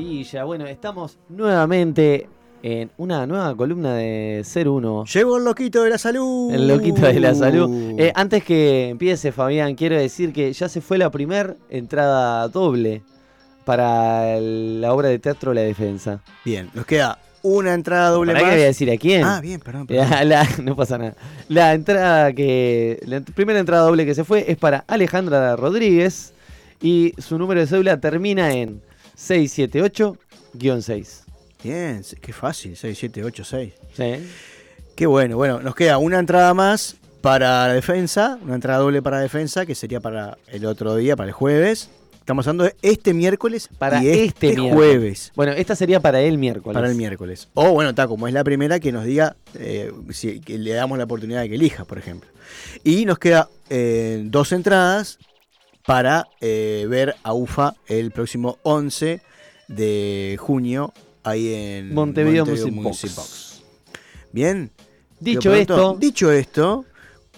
Maravilla, 0.00 0.44
bueno, 0.44 0.66
estamos 0.66 1.16
nuevamente 1.30 2.28
en 2.62 2.90
una 2.98 3.26
nueva 3.26 3.56
columna 3.56 3.94
de 3.94 4.42
Ser 4.44 4.68
Uno. 4.68 5.04
Llegó 5.06 5.38
el 5.38 5.44
loquito 5.44 5.82
de 5.84 5.88
la 5.90 5.96
salud. 5.96 6.52
El 6.52 6.68
loquito 6.68 7.00
de 7.06 7.18
la 7.18 7.34
salud. 7.34 7.94
Eh, 7.98 8.12
antes 8.14 8.44
que 8.44 8.90
empiece, 8.90 9.32
Fabián, 9.32 9.74
quiero 9.74 9.96
decir 9.96 10.34
que 10.34 10.52
ya 10.52 10.68
se 10.68 10.82
fue 10.82 10.98
la 10.98 11.10
primer 11.10 11.56
entrada 11.70 12.46
doble 12.48 13.02
para 13.64 14.36
el- 14.36 14.82
la 14.82 14.92
obra 14.92 15.08
de 15.08 15.18
teatro 15.18 15.54
La 15.54 15.62
Defensa. 15.62 16.20
Bien, 16.44 16.68
nos 16.74 16.84
queda 16.84 17.18
una 17.42 17.72
entrada 17.72 18.10
doble 18.10 18.32
¿Para 18.32 18.40
qué 18.40 18.44
más. 18.48 18.54
voy 18.56 18.62
a 18.64 18.66
decir 18.66 18.90
a 18.90 18.96
quién? 18.98 19.24
Ah, 19.24 19.40
bien, 19.40 19.60
perdón. 19.60 19.86
perdón. 19.86 20.10
La- 20.10 20.24
la- 20.24 20.48
no 20.62 20.76
pasa 20.76 20.98
nada. 20.98 21.14
La 21.48 21.72
entrada 21.72 22.34
que. 22.34 23.00
La 23.06 23.22
primera 23.22 23.58
entrada 23.58 23.84
doble 23.86 24.04
que 24.04 24.14
se 24.14 24.24
fue 24.24 24.44
es 24.46 24.58
para 24.58 24.84
Alejandra 24.88 25.56
Rodríguez. 25.56 26.34
Y 26.82 27.14
su 27.16 27.38
número 27.38 27.60
de 27.60 27.66
cédula 27.66 27.98
termina 27.98 28.52
en 28.52 28.82
678-6. 29.16 31.22
Bien, 31.62 32.02
qué 32.20 32.32
fácil, 32.32 32.76
6, 32.76 32.98
7, 32.98 33.24
8, 33.24 33.44
6. 33.44 33.72
¿Sí? 33.96 34.14
Qué 34.94 35.06
bueno, 35.06 35.36
bueno, 35.36 35.60
nos 35.60 35.74
queda 35.74 35.98
una 35.98 36.18
entrada 36.18 36.54
más 36.54 36.96
para 37.20 37.66
la 37.66 37.74
defensa, 37.74 38.38
una 38.42 38.54
entrada 38.54 38.78
doble 38.78 39.02
para 39.02 39.20
defensa, 39.20 39.66
que 39.66 39.74
sería 39.74 40.00
para 40.00 40.38
el 40.48 40.64
otro 40.64 40.96
día, 40.96 41.16
para 41.16 41.28
el 41.28 41.32
jueves. 41.32 41.90
Estamos 42.20 42.46
hablando 42.48 42.64
de 42.64 42.74
este 42.82 43.14
miércoles 43.14 43.68
Para 43.78 44.02
y 44.02 44.08
este, 44.08 44.24
este, 44.24 44.46
miércoles. 44.48 44.74
jueves. 44.74 45.32
Bueno, 45.36 45.52
esta 45.52 45.76
sería 45.76 46.00
para 46.00 46.20
el 46.20 46.38
miércoles. 46.38 46.74
Para 46.74 46.88
el 46.88 46.96
miércoles. 46.96 47.48
O 47.54 47.72
bueno, 47.72 47.90
está 47.90 48.08
como 48.08 48.26
es 48.26 48.34
la 48.34 48.42
primera, 48.42 48.80
que 48.80 48.90
nos 48.90 49.04
diga 49.04 49.36
eh, 49.54 49.92
si 50.10 50.40
que 50.40 50.58
le 50.58 50.72
damos 50.72 50.98
la 50.98 51.04
oportunidad 51.04 51.42
de 51.42 51.48
que 51.48 51.54
elija, 51.54 51.84
por 51.84 51.98
ejemplo. 51.98 52.28
Y 52.82 53.04
nos 53.04 53.18
queda 53.18 53.48
eh, 53.70 54.22
dos 54.24 54.50
entradas 54.52 55.18
para 55.86 56.28
eh, 56.40 56.86
ver 56.88 57.14
a 57.22 57.32
UFA 57.32 57.74
el 57.86 58.10
próximo 58.10 58.58
11 58.62 59.20
de 59.68 60.36
junio 60.38 60.92
ahí 61.22 61.52
en 61.54 61.94
Montevideo 61.94 62.44
Music 62.44 62.74
Box. 62.74 63.16
Box. 63.16 63.62
Bien. 64.32 64.70
Dicho 65.18 65.50
pronto, 65.50 65.60
esto, 65.60 65.96
Dicho 65.98 66.30
esto, 66.30 66.84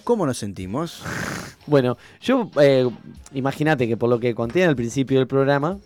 ¿cómo 0.03 0.25
nos 0.25 0.37
sentimos? 0.37 1.01
bueno, 1.67 1.97
yo 2.19 2.51
eh, 2.61 2.89
imagínate 3.33 3.87
que 3.87 3.95
por 3.95 4.09
lo 4.09 4.19
que 4.19 4.35
conté 4.35 4.65
al 4.65 4.75
principio 4.75 5.19
del 5.19 5.27
programa, 5.27 5.77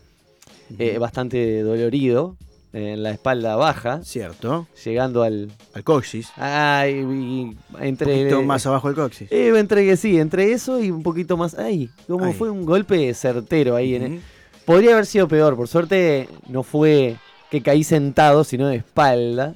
eh, 0.80 0.98
bastante 0.98 1.62
dolorido 1.62 2.36
en 2.74 3.04
la 3.04 3.12
espalda 3.12 3.56
baja, 3.56 4.02
Cierto. 4.04 4.68
llegando 4.84 5.22
al. 5.24 5.52
Al 5.74 5.84
coxis. 5.84 6.30
Ay, 6.38 6.96
y 6.96 7.02
Un 7.04 7.58
entre. 7.80 8.08
poquito 8.18 8.42
más 8.44 8.66
abajo 8.66 8.88
del 8.88 8.96
coxis. 8.96 9.32
Eh, 9.32 9.54
entre 9.58 9.86
que 9.86 9.96
sí, 9.96 10.20
entre 10.20 10.52
eso 10.52 10.82
y 10.84 10.90
un 10.92 11.04
poquito 11.04 11.38
más. 11.38 11.54
Ay, 11.58 11.90
como 12.08 12.34
fue 12.34 12.50
un 12.50 12.66
golpe 12.66 13.14
certero 13.14 13.76
ahí. 13.76 13.96
en 13.96 14.04
Ujú. 14.04 14.14
el- 14.16 14.22
Podría 14.66 14.94
haber 14.94 15.06
sido 15.06 15.28
peor, 15.28 15.56
por 15.58 15.68
suerte 15.68 16.28
no 16.48 16.64
fue 16.64 17.18
que 17.52 17.62
caí 17.62 17.84
sentado, 17.84 18.44
sino 18.46 18.68
de 18.68 18.78
espalda. 18.78 19.56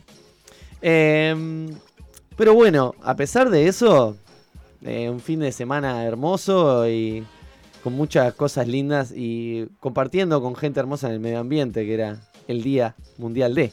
Em, 0.81 1.69
pero 2.35 2.53
bueno, 2.53 2.93
a 3.03 3.15
pesar 3.15 3.49
de 3.49 3.67
eso, 3.67 4.15
eh, 4.83 5.09
un 5.09 5.19
fin 5.19 5.39
de 5.39 5.51
semana 5.51 6.03
hermoso 6.05 6.87
y 6.87 7.25
con 7.83 7.93
muchas 7.93 8.33
cosas 8.33 8.67
lindas 8.67 9.11
y 9.15 9.67
compartiendo 9.79 10.41
con 10.41 10.55
gente 10.55 10.79
hermosa 10.79 11.07
en 11.07 11.13
el 11.13 11.19
medio 11.19 11.39
ambiente, 11.39 11.85
que 11.85 11.93
era 11.93 12.17
el 12.47 12.63
Día 12.63 12.95
Mundial 13.17 13.55
de. 13.55 13.71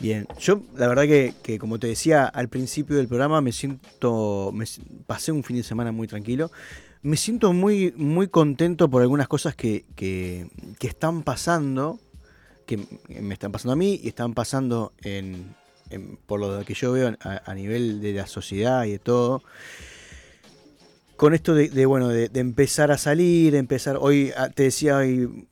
Bien, 0.00 0.26
yo 0.38 0.60
la 0.76 0.88
verdad 0.88 1.04
que, 1.04 1.58
como 1.58 1.78
te 1.78 1.86
decía 1.86 2.24
al 2.26 2.48
principio 2.48 2.96
del 2.96 3.06
programa, 3.06 3.40
me 3.40 3.52
siento, 3.52 4.52
pasé 5.06 5.32
un 5.32 5.44
fin 5.44 5.56
de 5.56 5.62
semana 5.62 5.92
muy 5.92 6.08
tranquilo, 6.08 6.50
me 7.02 7.16
siento 7.16 7.52
muy, 7.52 7.92
muy 7.96 8.28
contento 8.28 8.90
por 8.90 9.02
algunas 9.02 9.28
cosas 9.28 9.54
que, 9.54 9.84
que, 9.94 10.48
están 10.80 11.22
pasando, 11.22 12.00
que 12.66 12.78
me 13.08 13.34
están 13.34 13.52
pasando 13.52 13.72
a 13.72 13.76
mí 13.76 14.00
y 14.02 14.08
están 14.08 14.34
pasando 14.34 14.92
en, 15.02 15.54
por 16.26 16.40
lo 16.40 16.64
que 16.64 16.74
yo 16.74 16.92
veo 16.92 17.14
a, 17.20 17.54
nivel 17.54 18.00
de 18.00 18.14
la 18.14 18.26
sociedad 18.26 18.84
y 18.84 18.92
de 18.92 18.98
todo. 18.98 19.42
Con 21.16 21.34
esto 21.34 21.54
de, 21.54 21.86
bueno, 21.86 22.08
de, 22.08 22.28
de 22.28 22.40
empezar 22.40 22.90
a 22.90 22.98
salir, 22.98 23.54
empezar, 23.54 23.96
hoy 24.00 24.32
ah, 24.36 24.48
te 24.48 24.64
decía 24.64 24.96
hoy 24.96 25.46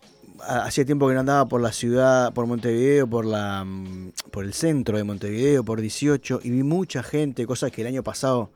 hacía 0.46 0.84
tiempo 0.84 1.06
que 1.08 1.14
no 1.14 1.20
andaba 1.20 1.46
por 1.46 1.60
la 1.60 1.72
ciudad, 1.72 2.32
por 2.32 2.46
Montevideo, 2.46 3.06
por 3.08 3.24
la 3.24 3.64
mm, 3.64 4.12
por 4.30 4.44
el 4.44 4.52
centro 4.52 4.96
de 4.96 5.04
Montevideo, 5.04 5.64
por 5.64 5.80
18, 5.80 6.40
y 6.42 6.50
vi 6.50 6.62
mucha 6.62 7.02
gente, 7.02 7.46
cosas 7.46 7.70
que 7.70 7.82
el 7.82 7.86
año 7.88 8.02
pasado 8.02 8.50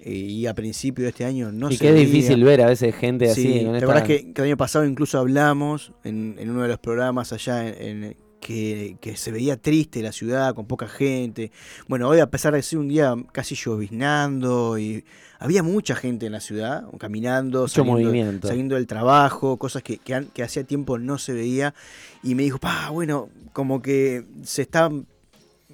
eh, 0.00 0.10
y 0.10 0.46
a 0.46 0.54
principio 0.54 1.04
de 1.04 1.10
este 1.10 1.24
año 1.24 1.50
no 1.52 1.70
y 1.70 1.74
se 1.76 1.84
qué 1.84 1.92
veía. 1.92 2.04
difícil 2.06 2.44
ver 2.44 2.60
a 2.62 2.66
veces 2.66 2.94
gente 2.94 3.32
Sí, 3.34 3.58
así. 3.58 3.64
la 3.64 3.72
verdad 3.72 3.98
es 3.98 4.02
que, 4.04 4.32
que 4.32 4.40
el 4.42 4.48
año 4.48 4.56
pasado 4.56 4.84
incluso 4.84 5.18
hablamos 5.18 5.92
en, 6.04 6.36
en 6.38 6.50
uno 6.50 6.62
de 6.62 6.68
los 6.68 6.78
programas 6.78 7.32
allá 7.32 7.66
en, 7.68 8.04
en- 8.04 8.16
que, 8.46 8.96
que 9.00 9.16
se 9.16 9.32
veía 9.32 9.56
triste 9.56 10.00
la 10.02 10.12
ciudad, 10.12 10.54
con 10.54 10.66
poca 10.66 10.86
gente. 10.86 11.50
Bueno, 11.88 12.08
hoy 12.08 12.20
a 12.20 12.30
pesar 12.30 12.54
de 12.54 12.62
ser 12.62 12.78
un 12.78 12.86
día 12.86 13.16
casi 13.32 13.56
lloviznando 13.56 14.78
y 14.78 15.04
había 15.40 15.64
mucha 15.64 15.96
gente 15.96 16.26
en 16.26 16.32
la 16.32 16.38
ciudad, 16.38 16.84
caminando, 16.96 17.66
saliendo, 17.66 18.46
saliendo 18.46 18.76
del 18.76 18.86
trabajo, 18.86 19.56
cosas 19.56 19.82
que, 19.82 19.98
que 19.98 20.42
hacía 20.44 20.62
tiempo 20.62 20.96
no 20.96 21.18
se 21.18 21.32
veía. 21.32 21.74
Y 22.22 22.36
me 22.36 22.44
dijo, 22.44 22.58
pa, 22.58 22.90
bueno, 22.90 23.30
como 23.52 23.82
que 23.82 24.24
se 24.44 24.62
está, 24.62 24.90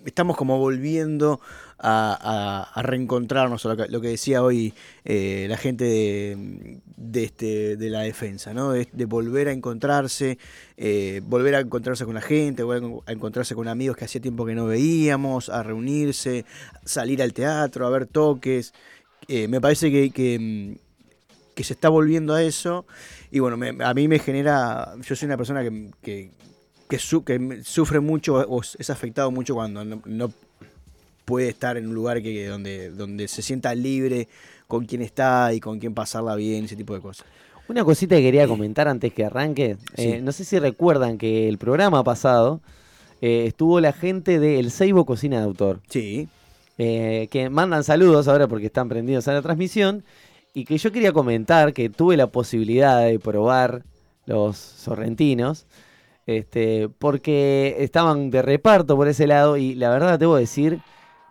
estamos 0.04 0.36
como 0.36 0.58
volviendo 0.58 1.40
a, 1.78 2.70
reencontrarnos, 2.82 3.64
lo 3.64 4.00
que, 4.00 4.08
decía 4.08 4.42
hoy 4.42 4.72
eh, 5.04 5.46
la 5.48 5.56
gente 5.56 5.84
de, 5.84 7.24
este, 7.24 7.76
de 7.76 7.90
la 7.90 8.00
defensa, 8.00 8.54
¿no? 8.54 8.72
De, 8.72 8.88
de 8.92 9.04
volver 9.04 9.48
a 9.48 9.52
encontrarse, 9.52 10.38
eh, 10.76 11.20
volver 11.24 11.56
a 11.56 11.60
encontrarse 11.60 12.04
con 12.04 12.14
la 12.14 12.20
gente, 12.20 12.62
volver 12.62 13.02
a 13.06 13.12
encontrarse 13.12 13.54
con 13.54 13.68
amigos 13.68 13.96
que 13.96 14.04
hacía 14.04 14.20
tiempo 14.20 14.46
que 14.46 14.54
no 14.54 14.66
veíamos, 14.66 15.48
a 15.48 15.62
reunirse, 15.62 16.44
salir 16.84 17.22
al 17.22 17.32
teatro, 17.32 17.86
a 17.86 17.90
ver 17.90 18.06
toques. 18.06 18.72
Eh, 19.28 19.48
me 19.48 19.60
parece 19.60 19.90
que, 19.90 20.78
que 21.54 21.64
se 21.64 21.72
está 21.72 21.88
volviendo 21.88 22.34
a 22.34 22.42
eso. 22.42 22.86
Y 23.31 23.38
bueno, 23.38 23.56
me- 23.56 23.76
a 23.82 23.94
mí 23.94 24.08
me 24.08 24.19
genera. 24.19 24.94
Yo 25.02 25.16
soy 25.16 25.26
una 25.26 25.37
persona 25.37 25.62
que, 25.62 25.90
que, 26.02 26.31
que 26.92 26.98
su- 26.98 27.24
que 27.24 27.38
me- 27.38 27.64
sufre 27.64 28.00
mucho 28.00 28.34
o 28.36 28.60
es 28.60 28.90
afectado 28.90 29.30
mucho 29.30 29.54
cuando 29.54 29.82
no, 29.82 30.02
no 30.04 30.30
puede 31.24 31.48
estar 31.48 31.78
en 31.78 31.86
un 31.88 31.94
lugar 31.94 32.20
que, 32.22 32.46
donde, 32.46 32.90
donde 32.90 33.28
se 33.28 33.40
sienta 33.40 33.74
libre 33.74 34.28
con 34.66 34.84
quien 34.84 35.00
está 35.00 35.54
y 35.54 35.60
con 35.60 35.78
quien 35.78 35.94
pasarla 35.94 36.34
bien, 36.36 36.64
ese 36.66 36.76
tipo 36.76 36.92
de 36.94 37.00
cosas. 37.00 37.24
Una 37.68 37.82
cosita 37.82 38.16
que 38.16 38.22
quería 38.22 38.46
comentar 38.46 38.88
antes 38.88 39.14
que 39.14 39.24
arranque. 39.24 39.78
Eh, 39.96 40.20
no 40.20 40.32
sé 40.32 40.44
si 40.44 40.58
recuerdan 40.58 41.16
que 41.16 41.48
el 41.48 41.56
programa 41.56 42.04
pasado 42.04 42.60
eh, 43.22 43.44
estuvo 43.46 43.80
la 43.80 43.94
gente 43.94 44.38
de 44.38 44.58
El 44.58 44.70
Seibo 44.70 45.06
Cocina 45.06 45.38
de 45.38 45.44
Autor. 45.44 45.80
Sí. 45.88 46.28
eh, 46.76 47.28
que 47.30 47.48
mandan 47.48 47.84
saludos 47.84 48.28
ahora 48.28 48.48
porque 48.48 48.66
están 48.66 48.90
prendidos 48.90 49.28
a 49.28 49.32
la 49.32 49.40
transmisión. 49.40 50.04
Y 50.52 50.66
que 50.66 50.76
yo 50.76 50.92
quería 50.92 51.12
comentar 51.12 51.72
que 51.72 51.88
tuve 51.88 52.18
la 52.18 52.26
posibilidad 52.26 53.02
de 53.06 53.18
probar 53.18 53.84
los 54.26 54.58
sorrentinos. 54.58 55.64
Este, 56.26 56.88
porque 56.98 57.76
estaban 57.80 58.30
de 58.30 58.42
reparto 58.42 58.96
por 58.96 59.08
ese 59.08 59.26
lado. 59.26 59.56
Y 59.56 59.74
la 59.74 59.90
verdad 59.90 60.19
debo 60.19 60.36
decir 60.36 60.80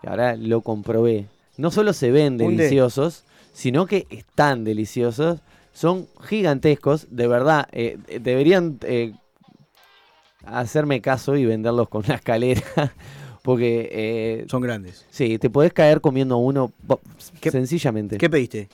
que 0.02 0.10
ahora 0.10 0.36
lo 0.36 0.62
comprobé. 0.62 1.28
No 1.58 1.72
solo 1.72 1.94
se 1.94 2.12
ven 2.12 2.38
deliciosos, 2.38 3.24
sino 3.54 3.86
que 3.86 4.08
están 4.10 4.64
deliciosos. 4.64 5.40
Son 5.74 6.08
gigantescos, 6.24 7.08
de 7.12 7.28
verdad. 7.28 7.68
eh, 7.72 7.98
deberían 8.22 8.78
eh, 8.84 9.14
hacerme 10.46 11.02
caso 11.02 11.36
y 11.38 11.46
venderlos 11.46 11.88
con 11.90 12.04
una 12.06 12.16
escalera. 12.16 12.62
Porque, 13.44 13.90
eh, 13.92 14.46
Son 14.50 14.62
grandes. 14.62 15.06
sí, 15.10 15.40
te 15.40 15.50
podés 15.50 15.74
caer 15.74 16.00
comiendo 16.00 16.38
uno 16.38 16.72
bo- 16.84 17.02
¿Qué- 17.40 17.50
sencillamente. 17.50 18.18
¿Qué 18.18 18.30
pediste? 18.30 18.70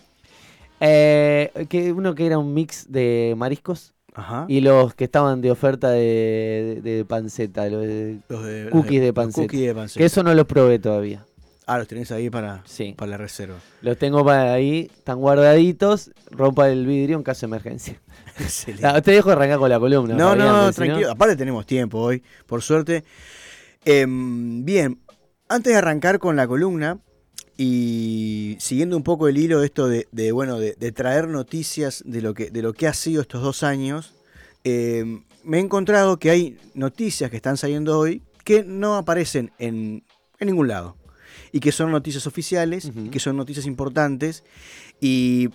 Eh, 0.81 1.51
que 1.69 1.91
uno 1.93 2.13
que 2.13 2.25
era 2.25 2.37
un 2.37 2.53
mix 2.53 2.85
de 2.91 3.33
mariscos 3.37 3.93
Ajá. 4.19 4.45
y 4.49 4.61
los 4.61 4.93
que 4.95 5.03
estaban 5.05 5.41
de 5.41 5.51
oferta 5.51 5.89
de, 5.91 6.81
de- 6.83 6.91
de 6.97 7.05
panceta, 7.05 7.67
los 7.69 7.83
de- 7.83 8.19
Los 8.27 8.43
de, 8.43 8.63
los 8.63 8.71
cookies 8.71 9.01
los 9.03 9.13
panceta. 9.13 9.47
cookies 9.47 9.67
de 9.67 9.75
panceta. 9.75 9.97
que 9.99 10.05
eso 10.05 10.23
no 10.23 10.33
los 10.33 10.45
probé 10.47 10.79
todavía. 10.79 11.23
Ah, 11.69 11.77
los 11.77 11.87
tenés 11.87 12.11
ahí 12.11 12.29
para, 12.29 12.61
Sí. 12.65 12.93
para 12.97 13.11
la 13.11 13.17
reserva. 13.17 13.57
Los 13.81 13.97
tengo 13.97 14.23
para 14.25 14.53
ahí, 14.53 14.89
están 14.97 15.19
guardaditos, 15.19 16.11
rompa 16.31 16.69
el 16.69 16.85
vidrio 16.87 17.17
en 17.17 17.23
caso 17.23 17.41
de 17.45 17.51
emergencia. 17.51 17.99
Excelente. 18.39 18.87
Ah, 18.87 19.01
te 19.01 19.11
dejo 19.11 19.29
arrancar 19.31 19.59
con 19.59 19.69
la 19.69 19.77
columna. 19.79 20.13
No, 20.15 20.35
no, 20.35 20.69
si 20.69 20.75
tranquilo. 20.77 21.11
Aparte 21.11 21.35
tenemos 21.35 21.65
tiempo 21.65 21.99
hoy, 21.99 22.23
por 22.45 22.61
suerte. 22.61 23.03
Em, 23.85 24.63
bien, 24.65 24.99
antes 25.49 25.71
de 25.73 25.77
arrancar 25.77 26.19
con 26.19 26.35
la 26.35 26.47
columna 26.47 26.99
y 27.57 28.55
siguiendo 28.59 28.95
un 28.95 29.03
poco 29.03 29.27
el 29.27 29.37
hilo 29.37 29.59
de 29.59 29.65
esto 29.65 29.87
de, 29.87 30.07
de, 30.11 30.31
bueno, 30.31 30.59
de, 30.59 30.73
de 30.79 30.91
traer 30.91 31.27
noticias 31.27 32.03
de 32.05 32.21
lo 32.21 32.33
que, 32.33 32.51
de 32.51 32.61
lo 32.61 32.73
que 32.73 32.87
ha 32.87 32.93
sido 32.93 33.21
estos 33.21 33.41
dos 33.41 33.63
años, 33.63 34.13
em, 34.63 35.23
me 35.43 35.57
he 35.57 35.61
encontrado 35.61 36.17
que 36.19 36.29
hay 36.29 36.57
noticias 36.75 37.29
que 37.31 37.37
están 37.37 37.57
saliendo 37.57 37.97
hoy 37.97 38.21
que 38.43 38.63
no 38.63 38.95
aparecen 38.95 39.51
en, 39.59 40.03
en 40.39 40.47
ningún 40.47 40.67
lado. 40.67 40.95
Y 41.51 41.59
que 41.61 41.71
son 41.71 41.91
noticias 41.91 42.27
oficiales, 42.27 42.91
y 42.93 43.09
que 43.09 43.19
son 43.19 43.37
noticias 43.37 43.65
importantes. 43.65 44.43
Y 44.99 45.49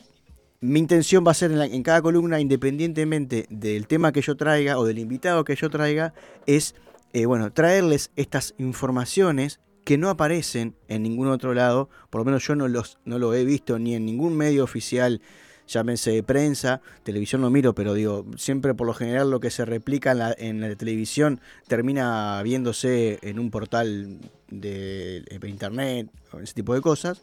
mi 0.61 0.79
intención 0.79 1.25
va 1.27 1.33
a 1.33 1.35
ser 1.35 1.51
en, 1.53 1.59
la- 1.59 1.67
en 1.67 1.83
cada 1.83 2.01
columna, 2.03 2.41
independientemente 2.41 3.47
del 3.51 3.87
tema 3.87 4.13
que 4.13 4.23
yo 4.23 4.37
traiga 4.37 4.79
o 4.79 4.85
del 4.85 4.99
invitado 4.99 5.45
que 5.45 5.55
yo 5.57 5.69
traiga, 5.71 6.15
es 6.47 6.75
eh, 7.13 7.27
bueno, 7.27 7.53
traerles 7.53 8.11
estas 8.17 8.55
informaciones 8.59 9.61
que 9.85 9.99
no 9.99 10.11
aparecen 10.11 10.75
en 10.89 11.03
ningún 11.03 11.29
otro 11.29 11.55
lado, 11.55 11.89
por 12.11 12.21
lo 12.21 12.25
menos 12.25 12.47
yo 12.47 12.55
no, 12.55 12.69
los, 12.69 12.99
no 13.05 13.19
lo 13.19 13.35
he 13.35 13.45
visto 13.45 13.79
ni 13.79 13.95
en 13.95 14.07
ningún 14.07 14.37
medio 14.37 14.65
oficial, 14.65 15.21
llámese 15.67 16.13
de 16.13 16.23
prensa, 16.23 16.81
televisión 17.03 17.41
no 17.41 17.51
miro, 17.51 17.75
pero 17.75 17.95
digo, 17.95 18.27
siempre 18.37 18.75
por 18.75 18.87
lo 18.87 18.95
general 18.95 19.31
lo 19.31 19.41
que 19.41 19.51
se 19.51 19.65
replica 19.65 20.13
en 20.13 20.19
la, 20.19 20.35
en 20.37 20.61
la 20.61 20.75
televisión 20.77 21.41
termina 21.67 22.41
viéndose 22.43 23.19
en 23.23 23.39
un 23.39 23.51
portal 23.51 24.19
de, 24.49 25.23
de 25.23 25.49
internet, 25.49 26.09
ese 26.41 26.55
tipo 26.55 26.75
de 26.75 26.81
cosas. 26.81 27.23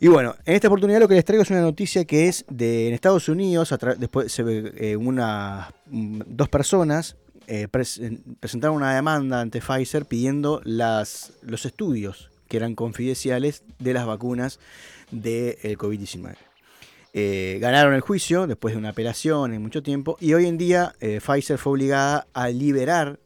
Y 0.00 0.08
bueno, 0.08 0.34
en 0.46 0.56
esta 0.56 0.66
oportunidad 0.66 0.98
lo 0.98 1.06
que 1.06 1.14
les 1.14 1.24
traigo 1.24 1.44
es 1.44 1.50
una 1.50 1.60
noticia 1.60 2.04
que 2.04 2.26
es 2.26 2.44
de 2.50 2.88
en 2.88 2.94
Estados 2.94 3.28
Unidos, 3.28 3.72
después 3.98 4.32
se 4.32 4.42
ve 4.42 4.72
eh, 4.76 4.96
una, 4.96 5.72
mm, 5.86 6.22
dos 6.26 6.48
personas 6.48 7.16
eh, 7.46 7.68
pres- 7.70 8.20
presentaron 8.40 8.76
una 8.76 8.94
demanda 8.94 9.40
ante 9.40 9.60
Pfizer 9.60 10.06
pidiendo 10.06 10.60
las, 10.64 11.32
los 11.42 11.64
estudios 11.66 12.30
que 12.48 12.56
eran 12.58 12.74
confidenciales 12.74 13.62
de 13.78 13.94
las 13.94 14.06
vacunas 14.06 14.58
del 15.10 15.78
COVID-19. 15.78 16.36
Eh, 17.14 17.58
ganaron 17.60 17.92
el 17.94 18.00
juicio 18.00 18.46
después 18.46 18.74
de 18.74 18.78
una 18.78 18.90
apelación 18.90 19.52
en 19.52 19.60
mucho 19.62 19.82
tiempo 19.82 20.16
y 20.20 20.32
hoy 20.32 20.46
en 20.46 20.56
día 20.56 20.94
eh, 21.00 21.20
Pfizer 21.24 21.58
fue 21.58 21.72
obligada 21.72 22.26
a 22.32 22.48
liberar 22.48 23.18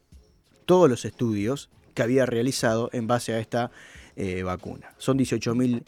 todos 0.65 0.89
los 0.89 1.05
estudios 1.05 1.69
que 1.93 2.01
había 2.03 2.25
realizado 2.25 2.89
en 2.91 3.07
base 3.07 3.33
a 3.33 3.39
esta 3.39 3.71
eh, 4.17 4.43
vacuna. 4.43 4.93
Son 4.97 5.17
18.000 5.17 5.83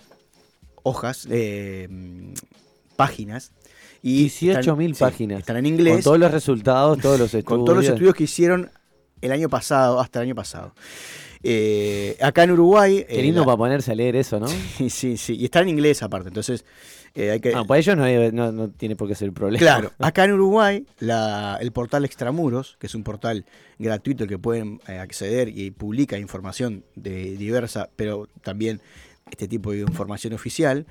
hojas, 0.83 1.27
eh, 1.29 1.87
mm, 1.89 2.33
páginas. 2.95 3.51
Y 4.01 4.27
18.000 4.29 4.93
sí, 4.93 4.99
páginas. 4.99 5.39
Están 5.39 5.57
en 5.57 5.63
Con 5.65 5.73
inglés. 5.73 6.03
todos 6.03 6.19
los 6.19 6.31
resultados, 6.31 6.99
todos 6.99 7.19
los 7.19 7.27
estudios. 7.33 7.43
Con 7.45 7.65
todos 7.65 7.77
los 7.79 7.87
estudios 7.87 8.15
que 8.15 8.23
hicieron 8.23 8.69
el 9.21 9.31
año 9.31 9.49
pasado, 9.49 9.99
hasta 9.99 10.19
el 10.19 10.27
año 10.27 10.35
pasado. 10.35 10.73
Eh, 11.41 12.17
acá 12.21 12.43
en 12.43 12.51
Uruguay. 12.51 13.05
Qué 13.07 13.19
eh, 13.19 13.23
lindo 13.23 13.41
la- 13.41 13.45
para 13.45 13.57
ponerse 13.57 13.91
a 13.91 13.95
leer 13.95 14.15
eso, 14.15 14.39
¿no? 14.39 14.47
Sí, 14.77 14.89
sí, 14.89 15.17
sí. 15.17 15.35
Y 15.37 15.45
está 15.45 15.61
en 15.61 15.69
inglés 15.69 16.03
aparte. 16.03 16.27
Entonces, 16.29 16.65
eh, 17.15 17.31
hay 17.31 17.39
que. 17.39 17.53
Ah, 17.53 17.63
para 17.63 17.79
ellos 17.79 17.95
no, 17.97 18.03
hay- 18.03 18.31
no, 18.31 18.51
no 18.51 18.69
tiene 18.69 18.95
por 18.95 19.07
qué 19.07 19.15
ser 19.15 19.27
el 19.27 19.33
problema. 19.33 19.59
Claro, 19.59 19.91
acá 19.99 20.25
en 20.25 20.33
Uruguay, 20.33 20.85
la- 20.99 21.57
el 21.61 21.71
portal 21.71 22.03
Extramuros, 22.05 22.75
que 22.79 22.87
es 22.87 22.95
un 22.95 23.03
portal 23.03 23.45
gratuito 23.77 24.27
que 24.27 24.37
pueden 24.37 24.81
eh, 24.87 24.97
acceder 24.97 25.49
y 25.49 25.71
publica 25.71 26.17
información 26.17 26.83
de 26.95 27.37
diversa, 27.37 27.89
pero 27.95 28.27
también 28.43 28.81
este 29.31 29.47
tipo 29.47 29.71
de 29.71 29.79
información 29.79 30.33
oficial, 30.33 30.85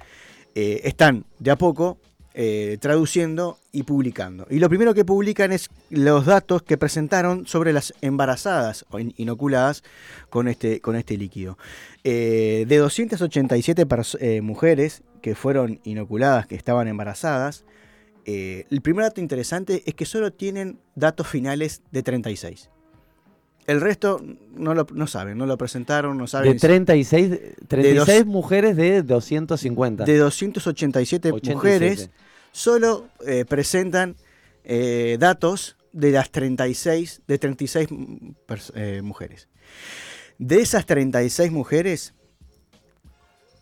están 0.54 1.24
de 1.38 1.50
a 1.52 1.56
poco 1.56 1.98
eh, 2.34 2.78
traduciendo 2.80 3.58
y 3.72 3.82
publicando. 3.82 4.46
Y 4.50 4.58
lo 4.58 4.68
primero 4.68 4.94
que 4.94 5.04
publican 5.04 5.52
es 5.52 5.68
los 5.90 6.26
datos 6.26 6.62
que 6.62 6.76
presentaron 6.78 7.46
sobre 7.46 7.72
las 7.72 7.94
embarazadas 8.00 8.84
inoculadas 9.16 9.82
con 10.30 10.48
este, 10.48 10.80
este 10.96 11.16
líquido. 11.16 11.58
Eh, 12.04 12.64
de 12.68 12.76
287 12.76 13.86
pers- 13.86 14.18
eh, 14.20 14.40
mujeres 14.40 15.02
que 15.22 15.34
fueron 15.34 15.80
inoculadas, 15.84 16.46
que 16.46 16.54
estaban 16.54 16.86
embarazadas, 16.88 17.64
el 18.24 18.82
primer 18.82 19.04
dato 19.06 19.22
interesante 19.22 19.82
es 19.86 19.94
que 19.94 20.04
solo 20.04 20.30
tienen 20.34 20.78
datos 20.94 21.26
finales 21.26 21.80
de 21.92 22.02
36. 22.02 22.68
El 23.68 23.80
resto 23.80 24.20
no 24.56 24.74
lo 24.74 24.86
no 24.92 25.06
saben, 25.06 25.38
no 25.38 25.46
lo 25.46 25.56
presentaron, 25.58 26.16
no 26.18 26.26
saben. 26.26 26.54
De 26.54 26.58
36, 26.58 27.30
36 27.68 28.18
dos- 28.24 28.26
mujeres 28.26 28.76
de 28.76 29.02
250. 29.02 30.04
de 30.04 30.16
287 30.18 31.30
87. 31.32 31.54
mujeres, 31.54 32.10
solo 32.50 33.06
eh, 33.26 33.44
presentan 33.44 34.16
eh, 34.64 35.16
datos 35.20 35.76
de 35.92 36.10
las 36.12 36.30
36, 36.30 37.22
de 37.26 37.38
36 37.38 37.90
mm, 37.90 38.28
pers- 38.48 38.72
eh, 38.74 39.02
mujeres. 39.02 39.48
De 40.38 40.60
esas 40.60 40.86
36 40.86 41.50
mujeres, 41.52 42.14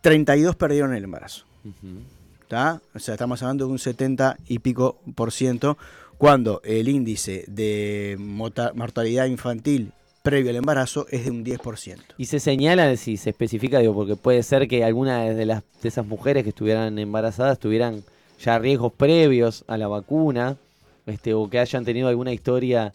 32 0.02 0.56
perdieron 0.56 0.94
el 0.94 1.04
embarazo. 1.04 1.44
¿tá? 2.48 2.80
O 2.94 2.98
sea, 3.00 3.14
estamos 3.14 3.42
hablando 3.42 3.66
de 3.66 3.72
un 3.72 3.78
70 3.80 4.36
y 4.46 4.60
pico 4.60 5.00
por 5.16 5.32
ciento, 5.32 5.76
cuando 6.18 6.60
el 6.64 6.88
índice 6.88 7.44
de 7.48 8.16
mortalidad 8.18 9.26
infantil 9.26 9.92
previo 10.22 10.50
al 10.50 10.56
embarazo 10.56 11.06
es 11.10 11.24
de 11.24 11.30
un 11.30 11.44
10%. 11.44 11.98
Y 12.18 12.26
se 12.26 12.40
señala, 12.40 12.96
si 12.96 13.16
se 13.16 13.30
especifica, 13.30 13.78
digo, 13.78 13.94
porque 13.94 14.16
puede 14.16 14.42
ser 14.42 14.66
que 14.66 14.82
alguna 14.82 15.24
de, 15.24 15.46
las, 15.46 15.62
de 15.82 15.88
esas 15.88 16.06
mujeres 16.06 16.42
que 16.42 16.48
estuvieran 16.50 16.98
embarazadas 16.98 17.58
tuvieran 17.60 18.02
ya 18.40 18.58
riesgos 18.58 18.92
previos 18.92 19.64
a 19.68 19.76
la 19.78 19.86
vacuna, 19.88 20.56
este, 21.06 21.32
o 21.34 21.48
que 21.48 21.60
hayan 21.60 21.84
tenido 21.84 22.08
alguna 22.08 22.32
historia 22.32 22.92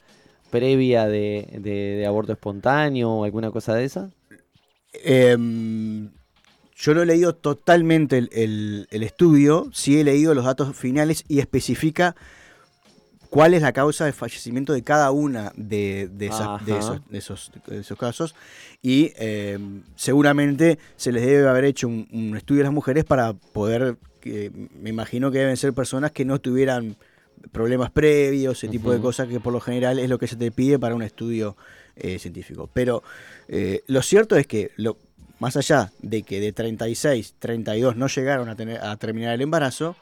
previa 0.50 1.08
de, 1.08 1.48
de- 1.60 1.96
de 1.96 2.06
aborto 2.06 2.34
espontáneo 2.34 3.10
o 3.10 3.24
alguna 3.24 3.50
cosa 3.52 3.74
de 3.76 3.86
esa. 3.86 4.10
Em, 4.94 6.10
yo 6.76 6.94
no 6.94 7.02
he 7.02 7.06
leído 7.06 7.34
totalmente 7.34 8.18
el, 8.18 8.30
el- 8.34 8.88
el 8.92 9.04
estudio, 9.04 9.70
sí 9.74 10.00
he 10.00 10.04
leído 10.04 10.34
los 10.34 10.46
datos 10.46 10.76
finales 10.76 11.24
y 11.30 11.40
especifica 11.40 12.16
cuál 13.32 13.54
es 13.56 13.62
la 13.62 13.72
causa 13.72 14.04
de 14.06 14.12
fallecimiento 14.12 14.74
de 14.74 14.84
cada 14.84 15.10
una 15.12 15.54
de, 15.56 16.10
de 16.12 16.28
esas- 16.28 16.64
de 16.66 16.74
Ajá. 16.74 16.80
esos, 16.82 17.02
de 17.10 17.18
esos- 17.18 17.52
de 17.66 17.80
esos 17.80 17.98
casos. 17.98 18.36
Y 18.84 19.14
em, 19.16 19.82
seguramente 19.96 20.78
se 20.98 21.12
les 21.14 21.26
debe 21.26 21.48
haber 21.48 21.64
hecho 21.66 21.88
un, 21.88 22.08
un 22.12 22.36
estudio 22.36 22.62
a 22.62 22.66
las 22.66 22.74
mujeres 22.74 23.06
para 23.06 23.34
poder, 23.34 23.96
me 24.80 24.90
imagino 24.90 25.32
que 25.32 25.40
deben 25.40 25.56
ser 25.58 25.72
personas 25.74 26.12
que 26.12 26.26
no 26.26 26.40
tuvieran 26.40 26.98
problemas 27.54 27.90
previos, 27.90 28.58
ese 28.58 28.68
tipo 28.68 28.92
de 28.92 29.00
cosas 29.00 29.28
que 29.30 29.40
por 29.40 29.54
lo 29.54 29.62
general 29.62 29.98
es 29.98 30.10
lo 30.10 30.20
que 30.20 30.28
se 30.28 30.36
te 30.36 30.52
pide 30.52 30.78
para 30.78 30.94
un 30.94 31.02
estudio 31.02 31.56
eh, 31.96 32.20
científico. 32.20 32.70
Pero 32.74 33.02
eh, 33.48 33.82
lo 33.88 34.02
cierto 34.02 34.36
es 34.36 34.46
que 34.46 34.72
lo, 34.76 34.98
más 35.40 35.56
allá 35.58 35.92
de 36.02 36.22
que 36.24 36.40
de 36.42 36.52
36, 36.52 37.36
32 37.40 37.96
no 37.96 38.08
llegaron 38.08 38.50
a, 38.50 38.56
tener, 38.58 38.80
a 38.84 38.96
terminar 38.98 39.34
el 39.34 39.42
embarazo, 39.42 39.96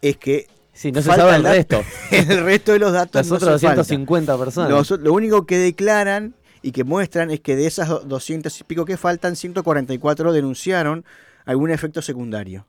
es 0.00 0.16
que 0.16 0.46
Sí, 0.76 0.92
no 0.92 1.00
se 1.00 1.08
Falta 1.08 1.22
sabe 1.24 1.36
el 1.36 1.42
resto. 1.42 1.82
el 2.10 2.44
resto 2.44 2.72
de 2.72 2.78
los 2.78 2.92
datos 2.92 3.14
Las 3.14 3.28
no 3.28 3.36
otras 3.36 3.60
se 3.60 3.66
faltan. 3.66 3.78
250 3.78 4.38
personas. 4.38 4.70
Los- 4.70 4.90
lo 4.90 5.12
único 5.14 5.46
que 5.46 5.56
declaran 5.58 6.34
y 6.62 6.72
que 6.72 6.84
muestran 6.84 7.30
es 7.30 7.40
que 7.40 7.56
de 7.56 7.66
esas 7.66 7.88
do- 7.88 8.00
200 8.00 8.60
y 8.60 8.64
pico 8.64 8.84
que 8.84 8.96
faltan, 8.96 9.36
144 9.36 10.32
denunciaron 10.32 11.04
algún 11.46 11.70
efecto 11.70 12.02
secundario. 12.02 12.66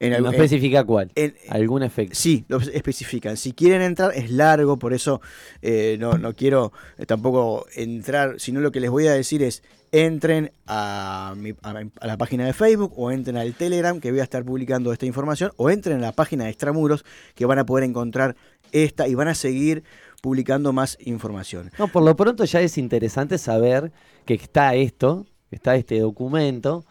En 0.00 0.10
no 0.12 0.28
en- 0.30 0.34
especifica 0.34 0.82
cuál. 0.82 1.12
en- 1.14 1.34
Algún 1.50 1.82
efecto. 1.82 2.14
Sí, 2.16 2.44
lo 2.48 2.58
especifican. 2.58 3.36
Si 3.36 3.52
quieren 3.52 3.82
entrar, 3.82 4.12
es 4.14 4.30
largo, 4.30 4.78
por 4.78 4.94
eso 4.94 5.20
eh, 5.60 5.96
no, 6.00 6.14
no 6.14 6.34
quiero 6.34 6.72
eh, 6.96 7.04
tampoco 7.04 7.66
entrar, 7.76 8.36
sino 8.40 8.60
lo 8.60 8.72
que 8.72 8.80
les 8.80 8.88
voy 8.90 9.06
a 9.08 9.12
decir 9.12 9.42
es, 9.42 9.62
entren 9.92 10.52
a, 10.66 11.34
mi- 11.36 11.52
a 11.62 12.06
la 12.06 12.16
página 12.16 12.46
de 12.46 12.54
Facebook 12.54 12.94
o 12.96 13.10
entren 13.10 13.36
al 13.36 13.52
Telegram, 13.54 14.00
que 14.00 14.10
voy 14.10 14.20
a 14.20 14.24
estar 14.24 14.42
publicando 14.42 14.90
esta 14.92 15.04
información, 15.04 15.52
o 15.56 15.68
entren 15.68 15.98
a 15.98 16.00
la 16.00 16.12
página 16.12 16.44
de 16.44 16.50
Extramuros, 16.50 17.04
que 17.34 17.44
van 17.44 17.58
a 17.58 17.66
poder 17.66 17.84
encontrar 17.84 18.36
esta 18.72 19.06
y 19.06 19.14
van 19.14 19.28
a 19.28 19.34
seguir 19.34 19.82
publicando 20.22 20.72
más 20.72 20.96
información. 21.00 21.70
No, 21.78 21.88
por 21.88 22.02
lo 22.04 22.16
pronto 22.16 22.44
ya 22.46 22.60
es 22.62 22.78
interesante 22.78 23.36
saber 23.36 23.92
que 24.24 24.34
está 24.34 24.74
esto, 24.74 25.26
está 25.50 25.74
este 25.76 25.98
documento, 26.00 26.84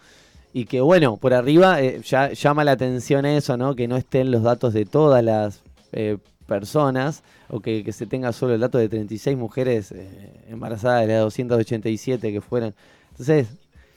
y 0.54 0.66
que 0.66 0.82
bueno, 0.82 1.18
por 1.18 1.34
arriba 1.34 1.82
eh, 1.82 2.02
ya 2.04 2.32
llama 2.34 2.64
la 2.64 2.72
atención 2.72 3.26
eso, 3.26 3.58
¿no? 3.58 3.76
Que 3.76 3.88
no 3.88 3.98
estén 3.98 4.32
los 4.32 4.44
datos 4.44 4.74
de 4.74 4.86
todas 4.86 5.24
las 5.24 5.62
eh, 5.92 6.18
personas 6.48 7.24
o 7.50 7.60
que, 7.60 7.90
se 7.92 8.06
tenga 8.08 8.32
solo 8.34 8.54
el 8.56 8.60
dato 8.62 8.78
de 8.78 8.90
36 8.90 9.38
mujeres 9.38 9.92
eh, 9.92 10.46
embarazadas 10.50 11.02
de 11.08 11.14
las 11.14 11.22
287 11.24 12.32
que 12.32 12.42
fueran. 12.42 12.74
Entonces, 13.12 13.48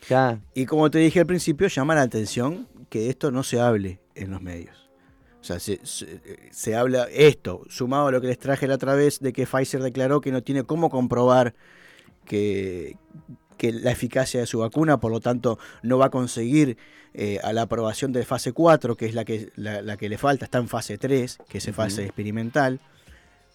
ya 0.09 0.39
Y 0.55 0.67
como 0.67 0.91
te 0.91 0.99
dije 0.99 1.21
al 1.21 1.27
principio, 1.27 1.69
llama 1.69 1.95
la 1.95 2.03
atención 2.03 2.67
que 2.89 3.09
esto 3.09 3.31
no 3.31 3.43
se 3.43 3.61
hable 3.61 4.01
en 4.15 4.31
los 4.31 4.43
medios. 4.43 4.91
O 5.41 5.45
sea, 5.45 5.59
se, 5.59 5.81
se- 5.85 6.21
se 6.51 6.77
habla 6.77 7.07
esto, 7.11 7.63
sumado 7.69 8.07
a 8.09 8.13
lo 8.13 8.21
que 8.21 8.27
les 8.29 8.39
traje 8.39 8.67
la 8.69 8.75
otra 8.77 8.95
vez 8.95 9.19
de 9.21 9.33
que 9.33 9.47
Pfizer 9.47 9.83
declaró 9.83 10.21
que 10.21 10.31
no 10.33 10.43
tiene 10.43 10.63
cómo 10.65 10.91
comprobar 10.91 11.55
que, 12.25 12.97
que 13.62 13.73
la 13.73 13.92
eficacia 13.92 14.40
de 14.40 14.47
su 14.47 14.59
vacuna, 14.59 14.99
por 14.99 15.12
lo 15.12 15.21
tanto 15.21 15.57
no 15.85 15.97
va 15.97 16.07
a 16.07 16.11
conseguir 16.11 16.78
eh, 17.14 17.38
a 17.45 17.52
la 17.52 17.62
aprobación 17.62 18.12
de 18.12 18.25
fase 18.25 18.52
4, 18.52 18.97
que 18.97 19.07
es 19.07 19.14
la 19.14 19.25
que, 19.25 19.52
la, 19.54 19.83
la 19.83 19.97
que 19.97 20.09
le 20.09 20.19
falta, 20.19 20.47
está 20.47 20.59
en 20.59 20.66
fase 20.66 20.99
3, 20.99 21.38
que 21.49 21.59
es 21.59 21.71
fase 21.71 22.02
experimental. 22.02 22.81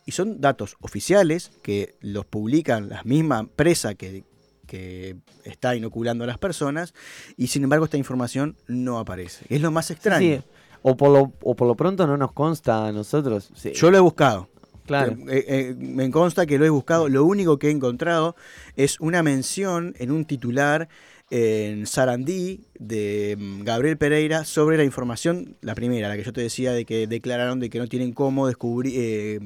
Y 0.05 0.13
son 0.13 0.39
datos 0.39 0.77
oficiales 0.79 1.51
que 1.61 1.95
los 1.99 2.25
publican 2.25 2.87
la 2.87 3.03
misma 3.03 3.39
empresa 3.39 3.95
que, 3.95 4.23
que 4.65 5.17
está 5.43 5.75
inoculando 5.75 6.23
a 6.23 6.27
las 6.27 6.37
personas 6.37 6.93
y 7.35 7.47
sin 7.47 7.63
embargo 7.63 7.83
esta 7.83 7.97
información 7.97 8.55
no 8.65 8.99
aparece. 8.99 9.45
Es 9.49 9.59
lo 9.59 9.71
más 9.71 9.91
extraño. 9.91 10.37
Sí, 10.37 10.41
o, 10.83 10.95
por 10.95 11.11
lo, 11.11 11.33
o 11.41 11.53
por 11.53 11.67
lo 11.67 11.75
pronto 11.75 12.07
no 12.07 12.15
nos 12.15 12.31
consta 12.31 12.87
a 12.87 12.93
nosotros. 12.93 13.51
sí, 13.55 13.73
Yo 13.73 13.91
lo 13.91 13.97
he 13.97 13.99
buscado. 13.99 14.47
Claro. 14.87 15.17
Eh, 15.29 15.45
eh, 15.47 15.75
me 15.77 16.09
consta 16.09 16.45
que 16.45 16.57
lo 16.57 16.65
he 16.65 16.69
buscado. 16.69 17.09
Lo 17.09 17.23
único 17.25 17.59
que 17.59 17.67
he 17.67 17.71
encontrado 17.71 18.35
es 18.75 18.99
una 18.99 19.21
mención 19.21 19.93
en 19.99 20.11
un 20.11 20.25
titular 20.25 20.89
en 21.29 21.85
Sarandí 21.85 22.61
de 22.79 23.35
mm, 23.37 23.63
Gabriel 23.63 23.97
Pereira 23.97 24.45
sobre 24.45 24.77
la 24.77 24.83
información, 24.83 25.57
la 25.61 25.75
primera, 25.75 26.07
la 26.07 26.15
que 26.15 26.23
yo 26.23 26.33
te 26.33 26.41
decía 26.41 26.71
de 26.71 26.85
que 26.85 27.07
declararon 27.07 27.59
de 27.59 27.69
que 27.69 27.79
no 27.79 27.87
tienen 27.87 28.13
cómo 28.13 28.47
descubrir, 28.47 28.93
eh, 28.95 29.39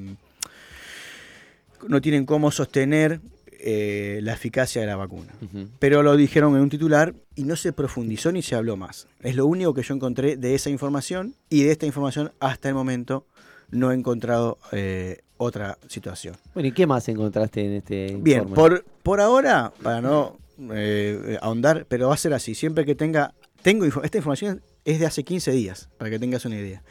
no 1.88 2.02
tienen 2.02 2.26
cómo 2.26 2.52
sostener 2.52 3.20
eh, 3.64 4.20
la 4.24 4.34
eficacia 4.34 4.82
de 4.82 4.88
la 4.88 4.96
vacuna. 4.96 5.34
Pero 5.78 6.02
lo 6.02 6.16
dijeron 6.16 6.56
en 6.56 6.62
un 6.62 6.70
titular 6.70 7.14
y 7.36 7.44
no 7.44 7.56
se 7.56 7.74
profundizó 7.74 8.32
ni 8.32 8.42
se 8.42 8.56
habló 8.56 8.76
más. 8.76 9.08
Es 9.22 9.36
lo 9.36 9.46
único 9.46 9.74
que 9.76 9.84
yo 9.84 9.94
encontré 9.94 10.36
de 10.36 10.56
esa 10.56 10.72
información 10.72 11.36
y 11.48 11.64
de 11.64 11.72
esta 11.72 11.86
información 11.86 12.32
hasta 12.40 12.70
el 12.70 12.76
momento 12.76 13.28
no 13.70 13.92
he 13.92 13.96
encontrado 13.96 14.58
eh, 14.72 15.22
otra 15.42 15.78
situación. 15.88 16.36
Bueno, 16.54 16.70
¿y 16.70 16.72
qué 16.72 16.86
más 16.86 17.08
encontraste 17.10 17.66
en 17.66 17.74
este 17.74 18.16
Bien, 18.20 18.44
informe? 18.44 18.56
por, 18.56 18.86
por 19.04 19.22
ahora, 19.22 19.74
para 19.82 20.02
no 20.02 20.38
eh, 20.72 21.38
ahondar, 21.42 21.86
pero 21.90 22.10
va 22.10 22.14
a 22.14 22.18
ser 22.18 22.34
así. 22.34 22.54
Siempre 22.54 22.86
que 22.86 22.94
tenga, 22.96 23.34
tengo 23.64 23.86
esta 24.04 24.18
información 24.18 24.62
es 24.86 25.00
de 25.00 25.06
hace 25.08 25.24
15 25.24 25.52
días, 25.52 25.90
para 25.98 26.10
que 26.12 26.20
tengas 26.20 26.46
una 26.46 26.56
idea. 26.58 26.84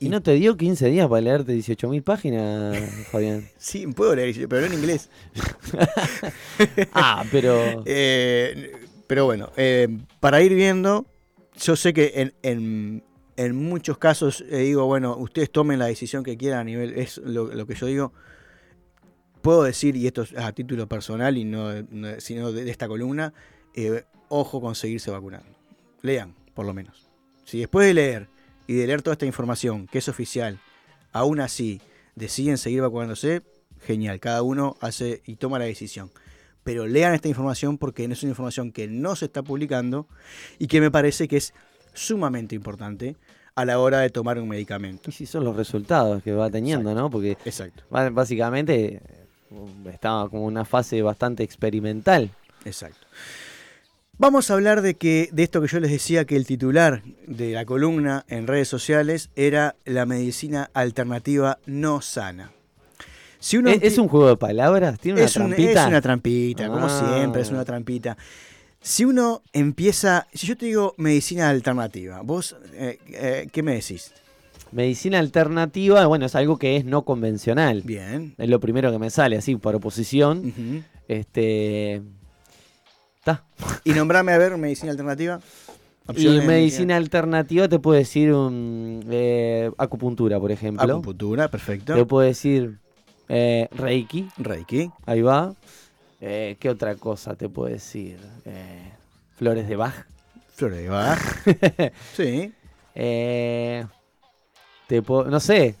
¿Y 0.00 0.10
no 0.10 0.22
te 0.22 0.32
dio 0.34 0.56
15 0.56 0.86
días 0.90 1.08
para 1.08 1.20
leerte 1.22 1.54
18.000 1.56 2.02
páginas, 2.02 2.76
Fabián? 3.10 3.48
Sí, 3.56 3.86
puedo 3.86 4.14
leer, 4.14 4.46
pero 4.48 4.60
no 4.62 4.66
en 4.68 4.74
inglés. 4.74 5.08
Ah, 6.92 7.24
pero... 7.30 7.82
Eh, 7.86 8.72
pero 9.06 9.24
bueno, 9.24 9.50
eh, 9.56 9.88
para 10.20 10.42
ir 10.42 10.52
viendo, 10.54 11.06
yo 11.58 11.76
sé 11.76 11.94
que 11.94 12.12
en, 12.16 12.34
en- 12.42 13.02
en 13.38 13.54
muchos 13.54 13.98
casos 13.98 14.44
eh, 14.50 14.58
digo, 14.58 14.84
bueno, 14.86 15.16
ustedes 15.16 15.50
tomen 15.50 15.78
la 15.78 15.86
decisión 15.86 16.24
que 16.24 16.36
quieran 16.36 16.58
a 16.60 16.64
nivel, 16.64 16.98
es 16.98 17.18
lo, 17.18 17.66
que 17.66 17.74
yo 17.74 17.86
digo. 17.86 18.12
Puedo 19.42 19.62
decir, 19.62 19.94
y 19.96 20.08
esto 20.08 20.22
es 20.22 20.36
a 20.36 20.50
título 20.52 20.88
personal 20.88 21.38
y 21.38 21.44
no, 21.44 21.82
no- 21.90 22.20
sino 22.20 22.50
de, 22.50 22.64
de 22.64 22.70
esta 22.70 22.88
columna, 22.88 23.32
eh, 23.74 24.04
ojo 24.28 24.60
con 24.60 24.74
seguirse 24.74 25.12
vacunando. 25.12 25.48
Lean, 26.02 26.34
por 26.52 26.66
lo 26.66 26.74
menos. 26.74 27.08
Si 27.44 27.60
después 27.60 27.86
de 27.86 27.94
leer 27.94 28.28
y 28.66 28.74
de 28.74 28.86
leer 28.88 29.02
toda 29.02 29.12
esta 29.12 29.26
información, 29.26 29.86
que 29.86 29.98
es 29.98 30.08
oficial, 30.08 30.58
aún 31.12 31.38
así 31.40 31.80
deciden 32.16 32.58
seguir 32.58 32.82
vacunándose, 32.82 33.42
genial, 33.80 34.18
cada 34.18 34.42
uno 34.42 34.76
hace 34.80 35.22
y 35.24 35.36
toma 35.36 35.60
la 35.60 35.66
decisión 35.66 36.10
pero 36.64 36.86
lean 36.86 37.14
esta 37.14 37.28
información 37.28 37.78
porque 37.78 38.04
es 38.04 38.22
una 38.22 38.28
información 38.28 38.72
que 38.72 38.88
no 38.88 39.16
se 39.16 39.24
está 39.24 39.42
publicando 39.42 40.06
y 40.58 40.66
que 40.66 40.82
me 40.82 40.90
parece 40.90 41.26
que 41.26 41.38
es 41.38 41.54
sumamente 41.98 42.54
importante 42.54 43.16
a 43.54 43.64
la 43.64 43.78
hora 43.80 43.98
de 44.00 44.10
tomar 44.10 44.38
un 44.38 44.48
medicamento. 44.48 45.10
Y 45.10 45.12
si 45.12 45.26
son 45.26 45.44
los 45.44 45.56
resultados 45.56 46.22
que 46.22 46.32
va 46.32 46.48
teniendo, 46.50 46.94
¿no? 46.94 47.10
Porque 47.10 47.36
Exacto, 47.44 47.82
básicamente 47.90 48.94
eh, 48.96 49.00
estaba 49.92 50.28
como 50.28 50.44
una 50.44 50.64
fase 50.64 51.02
bastante 51.02 51.42
experimental. 51.42 52.30
exacto. 52.64 53.06
Vamos 54.20 54.50
a 54.50 54.54
hablar 54.54 54.82
de 54.82 54.94
que 54.94 55.28
de 55.32 55.44
esto 55.44 55.60
que 55.60 55.68
yo 55.68 55.78
les 55.78 55.92
decía 55.92 56.24
que 56.24 56.34
el 56.34 56.44
titular 56.44 57.02
de 57.28 57.52
la 57.52 57.64
columna 57.64 58.24
en 58.28 58.48
redes 58.48 58.66
sociales 58.66 59.30
era 59.36 59.76
la 59.84 60.06
medicina 60.06 60.70
alternativa 60.74 61.58
no 61.66 62.00
sana. 62.00 62.50
Si 63.38 63.56
uno 63.58 63.70
¿Es, 63.70 63.96
un 63.98 64.08
juego 64.08 64.28
de 64.28 64.36
palabras? 64.36 64.98
¿Tiene 64.98 65.20
una 65.20 65.26
es, 65.26 65.36
un- 65.36 65.46
trampita? 65.54 65.82
es 65.82 65.86
una 65.88 66.00
trampita, 66.00 66.66
como 66.66 66.86
Ah. 66.86 67.14
siempre, 67.16 67.42
es 67.42 67.50
una 67.50 67.64
trampita. 67.64 68.16
Si 68.80 69.04
uno 69.04 69.42
empieza, 69.52 70.26
si 70.32 70.46
yo 70.46 70.56
te 70.56 70.66
digo 70.66 70.94
medicina 70.98 71.50
alternativa, 71.50 72.22
vos, 72.22 72.56
eh, 72.74 72.98
eh, 73.08 73.48
¿qué 73.52 73.62
me 73.62 73.74
decís? 73.74 74.12
Medicina 74.70 75.18
alternativa, 75.18 76.06
bueno, 76.06 76.26
es 76.26 76.34
algo 76.34 76.58
que 76.58 76.76
es 76.76 76.84
no 76.84 77.02
convencional. 77.04 77.82
Bien. 77.84 78.34
Es 78.38 78.48
lo 78.48 78.60
primero 78.60 78.92
que 78.92 78.98
me 78.98 79.10
sale, 79.10 79.36
así, 79.36 79.56
por 79.56 79.74
oposición. 79.74 80.84
Este. 81.08 82.02
Está. 83.18 83.44
Y 83.84 83.92
nombrame 83.92 84.32
a 84.32 84.38
ver 84.38 84.56
medicina 84.58 84.92
alternativa. 84.92 85.40
Y 86.08 86.10
Opciones 86.10 86.40
de 86.40 86.46
medicina 86.46 86.96
alternativa 86.96 87.68
te 87.68 87.78
puedo 87.78 87.98
decir 87.98 88.32
eh, 89.10 89.70
acupuntura, 89.76 90.40
por 90.40 90.50
ejemplo. 90.50 90.82
Acupuntura, 90.82 91.48
perfecto. 91.48 91.94
Te 91.94 92.04
puedo 92.06 92.26
decir 92.26 92.78
eh, 93.28 93.68
Reiki, 93.72 94.28
Reiki. 94.38 94.90
ahí 95.04 95.20
va. 95.20 95.54
Eh, 96.20 96.56
¿Qué 96.58 96.68
otra 96.68 96.96
cosa 96.96 97.36
te 97.36 97.48
puedo 97.48 97.72
decir? 97.72 98.18
Eh, 98.44 98.92
flores 99.36 99.68
de 99.68 99.76
Bach. 99.76 100.06
Flores 100.54 100.78
de 100.80 100.88
Bach. 100.88 101.20
sí. 102.14 102.52
Eh, 102.94 103.86
te 104.88 105.02
puedo- 105.02 105.24
no 105.30 105.38
sé. 105.38 105.76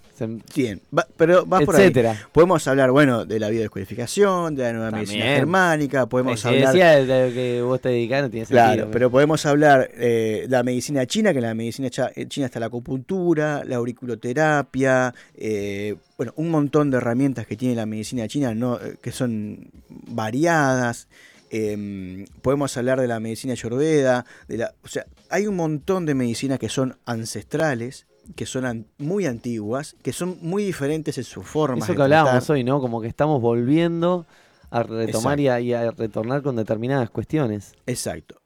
Bien. 0.52 0.80
Va- 0.96 1.06
pero 1.16 1.46
vas 1.46 1.64
por 1.64 1.76
ahí. 1.76 1.82
etcétera. 1.82 2.16
Podemos 2.32 2.66
hablar, 2.66 2.90
bueno, 2.90 3.24
de 3.24 3.38
la 3.38 3.50
biodescodificación, 3.50 4.56
de 4.56 4.64
la 4.64 4.72
nueva 4.72 4.90
También. 4.90 5.08
medicina 5.08 5.36
germánica, 5.36 6.06
podemos 6.06 6.44
hablar... 6.44 6.72
decía 6.72 6.90
de 7.04 7.28
lo 7.28 7.32
que 7.34 7.62
vos 7.62 7.80
te 7.80 7.90
dedicás, 7.90 8.22
no 8.22 8.28
tiene 8.30 8.44
sentido. 8.46 8.64
Claro, 8.74 8.88
pero 8.90 9.12
podemos 9.12 9.46
hablar 9.46 9.88
eh, 9.94 10.40
de 10.42 10.48
la 10.48 10.64
medicina 10.64 11.06
china, 11.06 11.30
que 11.32 11.38
en 11.38 11.44
la 11.44 11.54
medicina 11.54 11.88
eh, 12.16 12.26
china 12.26 12.46
está 12.46 12.58
la 12.58 12.66
acupuntura, 12.66 13.62
la 13.64 13.76
auriculoterapia, 13.76 15.14
eh, 15.36 15.94
bueno, 16.16 16.32
un 16.34 16.50
montón 16.50 16.90
de 16.90 16.96
herramientas 16.96 17.46
que 17.46 17.56
tiene 17.56 17.76
la 17.76 17.86
medicina 17.86 18.26
china 18.26 18.52
no, 18.54 18.74
Eh, 18.80 18.96
que 19.00 19.12
son 19.12 19.70
variadas. 20.08 21.06
Eh, 21.50 22.24
podemos 22.42 22.76
hablar 22.76 23.00
de 23.00 23.06
la 23.06 23.20
medicina 23.20 23.52
ayurveda, 23.52 24.24
de 24.48 24.56
la, 24.58 24.74
o 24.82 24.88
sea, 24.88 25.06
hay 25.30 25.46
un 25.46 25.54
montón 25.56 26.06
de 26.06 26.14
medicinas 26.14 26.58
que 26.58 26.68
son 26.68 26.96
ancestrales, 27.06 28.06
que 28.36 28.46
son 28.46 28.86
muy 28.98 29.26
antiguas, 29.26 29.96
que 30.02 30.12
son 30.12 30.38
muy 30.42 30.64
diferentes 30.64 31.16
en 31.18 31.24
su 31.24 31.42
forma. 31.42 31.84
Eso 31.84 31.94
que 31.94 32.02
hablábamos 32.02 32.48
hoy, 32.50 32.64
¿no? 32.64 32.80
Como 32.80 33.00
que 33.00 33.08
estamos 33.08 33.40
volviendo 33.40 34.26
a 34.70 34.82
retomar 34.82 35.40
y 35.40 35.48
a, 35.48 35.60
y 35.60 35.72
a 35.72 35.90
retornar 35.90 36.42
con 36.42 36.56
determinadas 36.56 37.10
cuestiones. 37.10 37.72
Exacto. 37.86 38.40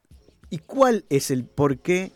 ¿Y 0.51 0.59
cuál 0.59 1.05
es 1.09 1.31
el 1.31 1.45
por 1.45 1.79
qué 1.79 2.13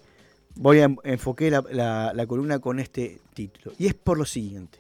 voy 0.55 0.79
a 0.81 0.85
en- 0.85 0.99
enfoqué 1.05 1.51
la, 1.51 1.65
la- 1.71 2.13
la 2.15 2.27
columna 2.27 2.59
con 2.61 2.79
este 2.79 3.21
título? 3.35 3.75
Y 3.79 3.87
es 3.87 3.95
por 3.95 4.17
lo 4.19 4.25
siguiente. 4.25 4.79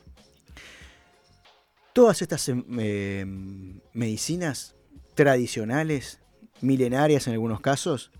Todas 1.92 2.20
estas 2.20 2.48
em, 2.50 2.62
em, 2.78 3.80
medicinas 3.94 4.74
tradicionales, 5.14 6.20
milenarias 6.60 7.26
en 7.26 7.32
algunos 7.32 7.60
casos, 7.60 8.10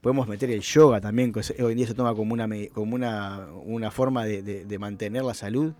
podemos 0.00 0.26
meter 0.28 0.50
el 0.50 0.60
yoga 0.60 1.00
también, 1.00 1.32
que 1.32 1.40
hoy 1.62 1.72
en 1.72 1.78
día 1.78 1.86
se 1.86 1.94
toma 1.94 2.14
como 2.14 2.32
una, 2.34 2.48
como 2.72 2.94
una, 2.94 3.48
una 3.64 3.90
forma 3.90 4.24
de, 4.24 4.42
de- 4.42 4.64
de 4.64 4.78
mantener 4.78 5.22
la 5.24 5.34
salud, 5.34 5.74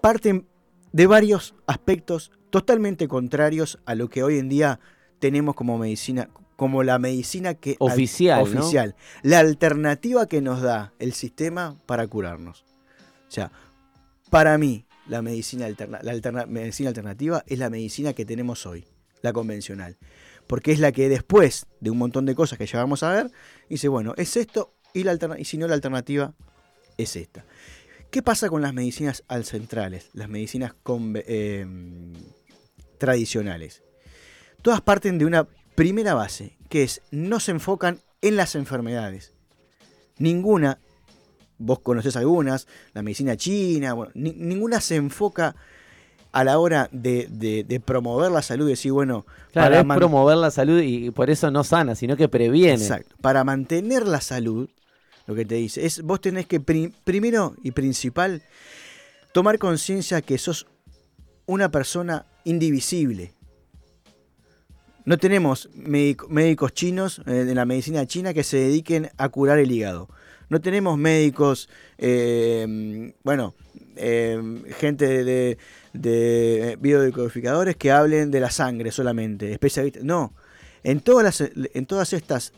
parten 0.00 0.46
de 0.92 1.06
varios 1.06 1.54
aspectos 1.66 2.32
totalmente 2.50 3.06
contrarios 3.08 3.78
a 3.86 3.94
lo 3.94 4.08
que 4.08 4.22
hoy 4.22 4.38
en 4.38 4.48
día 4.48 4.80
tenemos 5.18 5.54
como 5.54 5.78
medicina, 5.78 6.28
como 6.56 6.82
la 6.82 6.98
medicina 6.98 7.54
que 7.54 7.76
Oficial, 7.78 8.38
¿no? 8.38 8.60
oficial, 8.60 8.96
la 9.22 9.38
alternativa 9.38 10.26
que 10.26 10.40
nos 10.40 10.60
da 10.62 10.92
el 10.98 11.12
sistema 11.12 11.76
para 11.86 12.06
curarnos. 12.06 12.64
O 13.28 13.30
sea, 13.30 13.52
para 14.30 14.58
mí 14.58 14.84
la 15.06 15.22
medicina 15.22 15.66
alterna- 15.66 16.00
la 16.02 16.12
alterna- 16.12 16.46
medicina 16.46 16.88
alternativa 16.88 17.42
es 17.46 17.58
la 17.58 17.70
medicina 17.70 18.12
que 18.12 18.24
tenemos 18.24 18.66
hoy, 18.66 18.84
la 19.22 19.32
convencional, 19.32 19.96
porque 20.50 20.72
es 20.72 20.80
la 20.80 20.90
que 20.90 21.08
después 21.08 21.68
de 21.78 21.90
un 21.90 21.98
montón 21.98 22.26
de 22.26 22.34
cosas 22.34 22.58
que 22.58 22.66
ya 22.66 22.80
vamos 22.80 23.04
a 23.04 23.12
ver 23.12 23.30
dice 23.68 23.86
bueno 23.86 24.14
es 24.16 24.36
esto 24.36 24.74
y 24.92 25.04
la 25.04 25.16
si 25.44 25.58
no 25.58 25.68
la 25.68 25.74
alternativa 25.74 26.34
es 26.96 27.14
esta. 27.14 27.44
¿Qué 28.10 28.20
pasa 28.20 28.48
con 28.48 28.60
las 28.60 28.74
medicinas 28.74 29.22
ancestrales, 29.28 30.10
las 30.12 30.28
medicinas 30.28 30.74
eh, 31.14 31.64
tradicionales? 32.98 33.84
Todas 34.60 34.80
parten 34.80 35.18
de 35.18 35.24
una 35.24 35.46
primera 35.76 36.14
base, 36.14 36.58
que 36.68 36.82
es 36.82 37.00
no 37.12 37.38
se 37.38 37.52
enfocan 37.52 38.00
en 38.20 38.34
las 38.34 38.56
enfermedades. 38.56 39.32
Ninguna 40.18 40.80
vos 41.58 41.78
conocés 41.78 42.16
algunas, 42.16 42.66
la 42.92 43.02
medicina 43.02 43.36
china, 43.36 43.92
bueno, 43.92 44.10
ninguna 44.16 44.80
se 44.80 44.96
enfoca 44.96 45.54
a 46.32 46.44
la 46.44 46.58
hora 46.58 46.88
de, 46.92 47.82
promover 47.84 48.30
la 48.30 48.42
salud 48.42 48.66
y 48.66 48.70
decir, 48.70 48.92
bueno, 48.92 49.26
claro, 49.52 49.76
para 49.76 49.80
es 49.80 49.98
promover 49.98 50.36
la 50.36 50.50
salud 50.50 50.80
y 50.80 51.10
por 51.10 51.30
eso 51.30 51.50
no 51.50 51.64
sana, 51.64 51.94
sino 51.94 52.16
que 52.16 52.28
previene. 52.28 52.82
Exacto. 52.82 53.16
Para 53.20 53.44
mantener 53.44 54.06
la 54.06 54.20
salud, 54.20 54.68
lo 55.26 55.34
que 55.34 55.44
te 55.44 55.56
dice, 55.56 55.84
es 55.84 56.02
vos 56.02 56.20
tenés 56.20 56.46
que 56.46 56.60
primero 56.60 57.54
y 57.62 57.72
principal 57.72 58.42
tomar 59.32 59.58
conciencia 59.58 60.22
que 60.22 60.38
sos 60.38 60.66
una 61.46 61.70
persona 61.70 62.26
indivisible. 62.44 63.32
No 65.04 65.18
tenemos 65.18 65.68
médicos 65.74 66.72
chinos 66.74 67.20
eh, 67.26 67.46
en 67.48 67.54
la 67.54 67.64
medicina 67.64 68.06
china 68.06 68.34
que 68.34 68.44
se 68.44 68.58
dediquen 68.58 69.10
a 69.16 69.28
curar 69.28 69.58
el 69.58 69.70
hígado. 69.72 70.08
No 70.48 70.60
tenemos 70.60 70.98
médicos, 70.98 71.68
eh, 71.98 73.12
bueno, 73.22 73.54
eh, 73.96 74.40
gente 74.78 75.24
de, 75.24 75.58
de 75.92 76.76
biodecodificadores 76.80 77.76
que 77.76 77.90
hablen 77.90 78.30
de 78.30 78.40
la 78.40 78.50
sangre 78.50 78.92
solamente, 78.92 79.52
especialistas. 79.52 80.04
No, 80.04 80.34
en 80.82 81.00
todas, 81.00 81.24
las, 81.24 81.50
en 81.74 81.86
todas 81.86 82.12
estas 82.12 82.52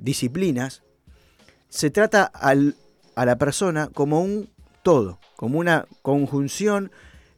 disciplinas 0.00 0.82
se 1.68 1.90
trata 1.90 2.24
al, 2.24 2.76
a 3.14 3.24
la 3.24 3.36
persona 3.38 3.88
como 3.88 4.20
un 4.20 4.50
todo, 4.82 5.18
como 5.36 5.58
una 5.58 5.86
conjunción 6.02 6.90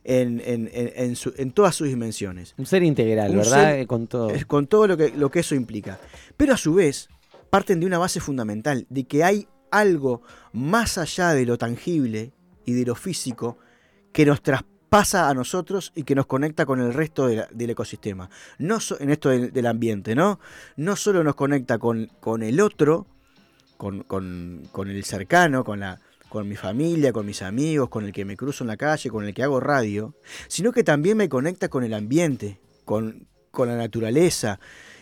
en, 0.02 0.42
en, 0.44 0.70
en, 0.74 1.16
en, 1.36 1.50
todas 1.52 1.74
sus 1.74 1.88
dimensiones. 1.88 2.54
Un 2.58 2.66
ser 2.66 2.82
integral, 2.82 3.34
¿verdad? 3.34 3.86
con 3.86 4.06
todo. 4.06 4.30
Con 4.46 4.66
todo 4.66 4.86
lo 4.86 4.96
que, 4.96 5.10
lo 5.10 5.30
que 5.30 5.40
eso 5.40 5.54
implica. 5.54 5.98
Pero 6.36 6.52
a 6.52 6.56
su 6.56 6.74
vez, 6.74 7.08
parten 7.48 7.80
de 7.80 7.86
una 7.86 7.98
base 7.98 8.20
fundamental, 8.20 8.86
de 8.90 9.04
que 9.04 9.24
hay 9.24 9.48
algo 9.70 10.22
más 10.52 10.98
allá 10.98 11.32
de 11.32 11.46
lo 11.46 11.56
tangible 11.56 12.32
y 12.66 12.72
de 12.72 12.84
lo 12.84 12.94
físico 12.94 13.58
que 14.12 14.26
nos 14.26 14.42
traspasa 14.42 14.73
a 14.94 15.34
nosotros 15.34 15.90
y 15.96 16.04
que 16.04 16.14
nos 16.14 16.26
conecta 16.26 16.64
con 16.66 16.80
el 16.80 16.94
resto 16.94 17.26
del 17.26 17.70
ecosistema. 17.70 18.30
No 18.58 18.78
en 19.00 19.10
esto 19.10 19.28
del, 19.28 19.66
ambiente, 19.66 20.14
¿no? 20.14 20.38
No 20.76 20.94
solo 20.94 21.24
nos 21.24 21.34
conecta 21.34 21.78
con, 21.78 22.10
con 22.20 22.44
el 22.44 22.60
otro, 22.60 23.06
con, 23.76 24.04
con, 24.04 24.62
con 24.70 24.88
el 24.88 25.04
cercano, 25.04 25.64
con 25.64 25.80
la, 25.80 25.98
con 26.28 26.48
mi 26.48 26.54
familia, 26.54 27.12
con 27.12 27.26
mis 27.26 27.42
amigos, 27.42 27.88
con 27.88 28.04
el 28.04 28.12
que 28.12 28.24
me 28.24 28.36
cruzo 28.36 28.62
en 28.62 28.68
la 28.68 28.76
calle, 28.76 29.10
con 29.10 29.24
el 29.24 29.34
que 29.34 29.42
hago 29.42 29.58
radio, 29.58 30.14
sino 30.46 30.70
que 30.70 30.84
también 30.84 31.16
me 31.16 31.28
conecta 31.28 31.68
con 31.68 31.82
el 31.82 31.92
ambiente, 31.92 32.60
con, 32.84 33.26
la 33.56 33.76
naturaleza. 33.76 34.60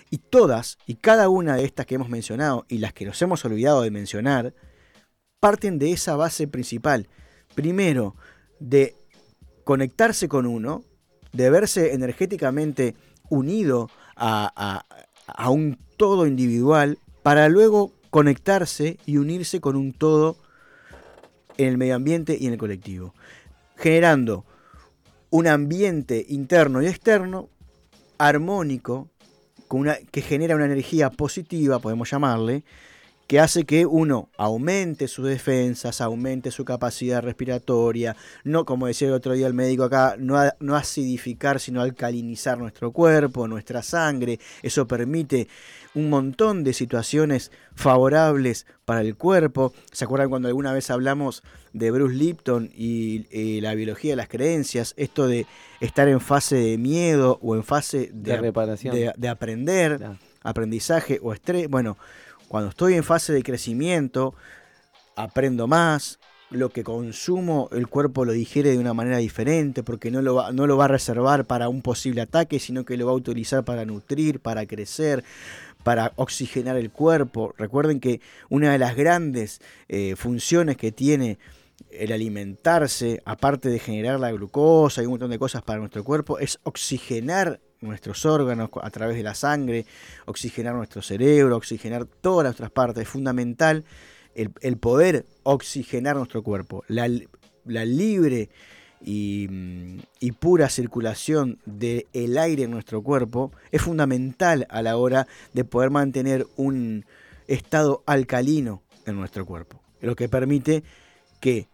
Y 0.09 0.19
todas 0.19 0.79
y 0.87 0.95
cada 0.95 1.29
una 1.29 1.57
de 1.57 1.65
estas 1.65 1.85
que 1.85 1.97
hemos 1.97 2.09
mencionado 2.09 2.65
y 2.69 2.79
las 2.79 2.95
que 2.95 3.05
nos 3.05 3.21
hemos 3.21 3.45
olvidado 3.45 3.83
de 3.83 3.91
mencionar, 3.91 4.55
parten 5.39 5.79
de 5.79 5.93
esa 5.93 6.17
base 6.17 6.49
principal. 6.49 7.09
Primero, 7.55 8.17
de 8.59 8.97
conectarse 9.65 10.29
con 10.29 10.47
uno, 10.47 10.85
de 11.33 11.51
verse 11.51 11.95
energéticamente 11.95 12.95
unido 13.31 13.91
a, 14.17 14.85
a 15.27 15.51
un 15.51 15.79
todo 15.97 16.27
individual, 16.27 16.99
para 17.23 17.49
luego 17.49 17.93
conectarse 18.11 18.99
y 19.07 19.17
unirse 19.17 19.61
con 19.61 19.77
un 19.77 19.93
todo 19.93 20.37
en 21.57 21.69
el 21.69 21.79
medio 21.79 21.95
ambiente 21.95 22.37
y 22.39 22.47
en 22.47 22.53
el 22.53 22.59
colectivo, 22.59 23.15
generando 23.77 24.45
un 25.31 25.47
ambiente 25.47 26.27
interno 26.29 26.83
y 26.83 26.87
externo 26.87 27.49
armónico 28.19 29.09
que 30.11 30.21
genera 30.21 30.55
una 30.55 30.67
energía 30.67 31.09
positiva, 31.09 31.79
podemos 31.79 32.11
llamarle, 32.11 32.65
que 33.27 33.41
hace 33.41 33.65
que 33.65 33.87
uno 33.87 34.29
aumente 34.37 35.09
sus 35.09 35.27
defensas, 35.27 36.01
aumente 36.01 36.51
su 36.51 36.65
capacidad 36.65 37.23
respiratoria, 37.23 38.17
no, 38.45 38.65
como 38.65 38.87
decía 38.87 39.09
el 39.09 39.15
otro 39.15 39.33
día 39.33 39.47
el 39.47 39.55
médico 39.55 39.85
acá, 39.85 40.17
no, 40.19 40.39
no 40.61 40.77
acidificar, 40.77 41.61
sino 41.61 41.81
alcalinizar 41.81 42.59
nuestro 42.59 42.93
cuerpo, 42.93 43.49
nuestra 43.49 43.83
sangre. 43.83 44.39
Eso 44.63 44.87
permite 44.87 45.49
un 45.95 46.11
montón 46.11 46.65
de 46.65 46.73
situaciones 46.73 47.51
favorables 47.75 48.67
para 48.85 49.01
el 49.01 49.17
cuerpo. 49.17 49.73
¿Se 49.93 50.05
acuerdan 50.05 50.31
cuando 50.31 50.49
alguna 50.49 50.73
vez 50.73 50.91
hablamos 50.91 51.43
de 51.73 51.91
Bruce 51.91 52.15
Lipton 52.15 52.71
y, 52.75 53.61
la 53.61 53.75
biología 53.75 54.13
de 54.13 54.17
las 54.17 54.29
creencias? 54.29 54.95
Esto 54.97 55.27
de 55.27 55.47
estar 55.81 56.09
en 56.09 56.21
fase 56.21 56.57
de 56.57 56.79
miedo 56.79 57.39
o 57.43 57.57
en 57.57 57.65
fase 57.65 58.11
de, 58.13 58.37
reparación. 58.37 58.95
de, 58.95 59.29
aprender, 59.29 60.01
aprendizaje 60.43 61.19
o 61.23 61.33
estrés. 61.33 61.69
Bueno, 61.69 61.97
cuando 62.53 62.69
estoy 62.69 62.93
en 62.93 63.03
fase 63.03 63.33
de 63.33 63.43
crecimiento, 63.43 64.35
aprendo 65.17 65.67
más, 65.67 66.19
lo 66.51 66.69
que 66.69 66.85
consumo 66.85 67.71
el 67.73 67.89
cuerpo 67.89 68.27
lo 68.27 68.33
digiere 68.33 68.73
de 68.73 68.79
una 68.79 68.93
manera 68.93 69.17
diferente 69.17 69.83
porque 69.83 70.11
no 70.11 70.21
lo, 70.21 70.35
va, 70.35 70.53
no 70.53 70.67
lo 70.67 70.77
va 70.77 70.85
a 70.85 70.89
reservar 70.89 71.47
para 71.47 71.71
un 71.71 71.81
posible 71.81 72.21
ataque, 72.21 72.59
sino 72.59 72.85
que 72.85 72.99
lo 72.99 73.07
va 73.07 73.13
a 73.13 73.15
utilizar 73.15 73.65
para 73.65 73.87
nutrir, 73.87 74.41
para 74.41 74.67
crecer, 74.67 75.25
para 75.83 76.13
oxigenar 76.17 76.77
el 76.77 76.91
cuerpo. 76.91 77.55
Recuerden 77.57 78.01
que 78.01 78.21
una 78.51 78.71
de 78.71 78.79
las 78.79 78.97
grandes 78.97 79.63
eh, 79.89 80.15
funciones 80.15 80.77
que 80.77 80.93
tiene 80.93 81.39
el 81.91 82.13
alimentarse, 82.13 83.23
aparte 83.25 83.71
de 83.71 83.79
generar 83.79 84.21
la 84.21 84.31
glucosa 84.31 85.01
y 85.01 85.07
un 85.07 85.13
montón 85.13 85.31
de 85.31 85.39
cosas 85.39 85.63
para 85.63 85.79
nuestro 85.79 86.05
cuerpo, 86.05 86.39
es 86.39 86.59
oxigenar 86.65 87.61
nuestros 87.83 88.25
órganos 88.25 88.71
a 88.81 88.91
través 88.91 89.17
de 89.17 89.23
la 89.23 89.35
sangre, 89.35 89.85
oxigenar 90.27 90.75
nuestro 90.75 91.03
cerebro, 91.03 91.57
oxigenar 91.57 92.07
todas 92.07 92.45
nuestras 92.45 92.71
partes. 92.71 93.03
Es 93.03 93.09
fundamental 93.09 93.85
el, 94.35 94.77
poder 94.79 95.27
oxigenar 95.43 96.17
nuestro 96.17 96.43
cuerpo. 96.43 96.85
La, 96.89 97.09
libre 97.85 98.51
y, 99.01 100.33
pura 100.41 100.69
circulación 100.69 101.59
del 101.67 102.07
el 102.13 102.39
aire 102.39 102.65
en 102.65 102.71
nuestro 102.71 103.03
cuerpo 103.03 103.53
es 103.71 103.83
fundamental 103.83 104.67
a 104.71 104.83
la 104.83 104.97
hora 104.97 105.27
de 105.53 105.65
poder 105.65 105.91
mantener 105.91 106.47
un 106.57 107.05
estado 107.47 108.03
alcalino 108.07 108.83
en 109.07 109.17
nuestro 109.17 109.45
cuerpo. 109.45 109.81
Lo 110.01 110.17
que 110.17 110.29
permite 110.29 110.83
que 111.41 111.69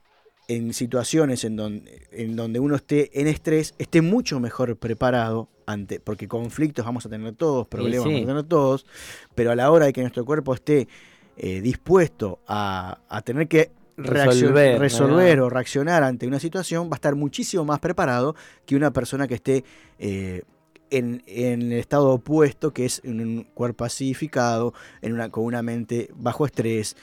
en 0.49 0.73
situaciones 0.73 1.45
en 1.45 1.57
donde, 1.57 2.09
en 2.11 2.35
donde 2.35 2.59
uno 2.59 2.75
esté 2.75 3.21
en 3.21 3.27
estrés, 3.27 3.75
esté 3.79 4.01
mucho 4.01 4.41
mejor 4.41 4.77
preparado 4.79 5.49
ante, 5.67 6.01
porque 6.01 6.27
conflictos 6.27 6.87
vamos 6.87 7.05
a 7.05 7.11
tener 7.11 7.35
todos, 7.35 7.67
problemas 7.67 8.07
vamos 8.07 8.23
a 8.23 8.27
tener 8.27 8.45
todos, 8.45 8.87
pero 9.35 9.53
a 9.53 9.55
la 9.55 9.71
hora 9.71 9.87
de 9.87 9.93
que 9.93 10.01
nuestro 10.01 10.25
cuerpo 10.25 10.55
esté 10.55 10.89
eh, 11.37 11.61
dispuesto 11.61 12.41
a, 12.49 12.99
tener 13.25 13.47
que 13.47 13.71
resolver, 13.99 14.79
resolver 14.79 15.41
o 15.41 15.51
reaccionar 15.51 16.03
ante 16.03 16.27
una 16.27 16.41
situación, 16.41 16.87
va 16.87 16.93
a 16.93 16.97
estar 16.97 17.15
muchísimo 17.15 17.67
más 17.67 17.79
preparado 17.79 18.35
que 18.65 18.75
una 18.75 18.91
persona 18.91 19.29
que 19.29 19.35
esté 19.35 19.65
eh, 19.99 20.43
en, 20.91 21.23
el 21.27 21.73
estado 21.75 22.09
opuesto, 22.09 22.73
que 22.73 22.87
es 22.87 23.03
en 23.05 23.21
un 23.21 23.45
cuerpo 23.45 23.85
pacificado, 23.85 24.73
en 25.03 25.13
una, 25.13 25.29
con 25.29 25.45
una 25.45 25.63
mente 25.63 26.09
bajo 26.15 26.47
estrés 26.47 26.97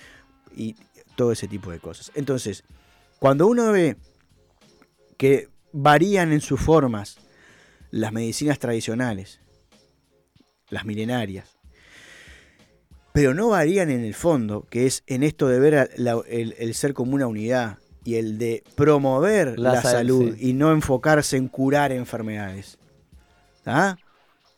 y 0.55 0.75
todo 1.15 1.31
ese 1.31 1.47
tipo 1.47 1.69
de 1.69 1.79
cosas. 1.79 2.12
Entonces, 2.15 2.63
cuando 3.19 3.47
uno 3.47 3.71
ve 3.71 3.97
que 5.17 5.49
varían 5.71 6.32
en 6.32 6.41
sus 6.41 6.60
formas 6.60 7.17
las 7.91 8.12
medicinas 8.12 8.60
tradicionales, 8.60 9.39
las 10.69 10.86
milenarias, 10.86 11.58
pero 13.13 13.34
no 13.34 13.49
varían 13.49 13.89
en 13.89 14.04
el 14.04 14.13
fondo, 14.13 14.67
que 14.69 14.86
es 14.86 15.04
en 15.08 15.23
esto 15.23 15.47
de 15.47 15.60
ver 15.60 15.89
el, 16.28 16.73
ser 16.73 16.93
como 16.93 17.15
una 17.15 17.28
unidad 17.28 17.78
y 18.04 18.15
el 18.15 18.38
de 18.38 18.63
promover 18.75 19.58
la, 19.58 19.82
salud 19.82 20.36
y 20.38 20.54
no 20.54 20.71
enfocarse 20.71 21.38
en 21.38 21.47
curar 21.47 21.93
enfermedades. 21.93 22.78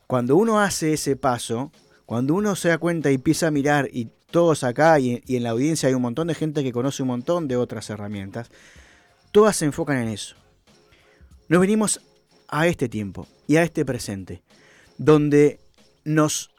Cuando 0.07 0.35
uno 0.35 0.59
hace 0.59 0.93
ese 0.93 1.15
paso, 1.15 1.71
cuando 2.05 2.33
uno 2.33 2.55
se 2.55 2.69
da 2.69 2.77
cuenta 2.77 3.11
y 3.11 3.15
empieza 3.15 3.47
a 3.47 3.51
mirar 3.51 3.89
y 3.91 4.09
todos 4.31 4.63
acá 4.63 4.99
y, 4.99 5.23
en 5.27 5.43
la 5.43 5.51
audiencia 5.51 5.87
hay 5.87 5.95
un 5.95 6.01
montón 6.01 6.27
de 6.27 6.35
gente 6.35 6.63
que 6.63 6.71
conoce 6.71 7.01
un 7.01 7.09
montón 7.09 7.47
de 7.47 7.55
otras 7.55 7.89
herramientas, 7.89 8.49
todas 9.31 9.55
se 9.55 9.65
enfocan 9.65 9.97
en 9.97 10.09
eso. 10.09 10.35
Nos 11.47 11.61
venimos 11.61 12.01
a 12.47 12.67
este 12.67 12.89
tiempo 12.89 13.27
y 13.47 13.55
a 13.55 13.63
este 13.63 13.85
presente, 13.85 14.41
donde 14.97 15.59
nos 16.03 16.51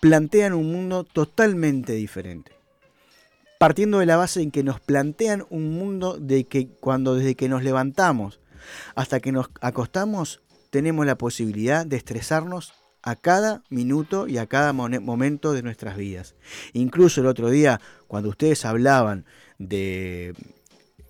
plantean 0.00 0.52
un 0.52 0.72
mundo 0.72 1.04
totalmente 1.04 1.92
diferente. 1.92 2.52
Partiendo 3.58 4.00
de 4.00 4.06
la 4.06 4.16
base 4.16 4.42
en 4.42 4.50
que 4.50 4.64
nos 4.64 4.80
plantean 4.80 5.46
un 5.48 5.72
mundo 5.72 6.18
de 6.18 6.44
que 6.44 6.68
cuando 6.68 7.14
desde 7.14 7.36
que 7.36 7.48
nos 7.48 7.62
levantamos 7.62 8.40
hasta 8.94 9.20
que 9.20 9.32
nos 9.32 9.48
acostamos 9.60 10.42
tenemos 10.70 11.06
la 11.06 11.16
posibilidad 11.16 11.86
de 11.86 11.96
estresarnos 11.96 12.74
a 13.06 13.16
cada 13.16 13.62
minuto 13.68 14.26
y 14.26 14.38
a 14.38 14.46
cada 14.46 14.72
momento 14.72 15.52
de 15.52 15.62
nuestras 15.62 15.98
vidas. 15.98 16.34
Incluso 16.72 17.20
el 17.20 17.26
otro 17.26 17.50
día, 17.50 17.78
cuando 18.08 18.30
ustedes 18.30 18.64
hablaban 18.64 19.26
de 19.58 20.34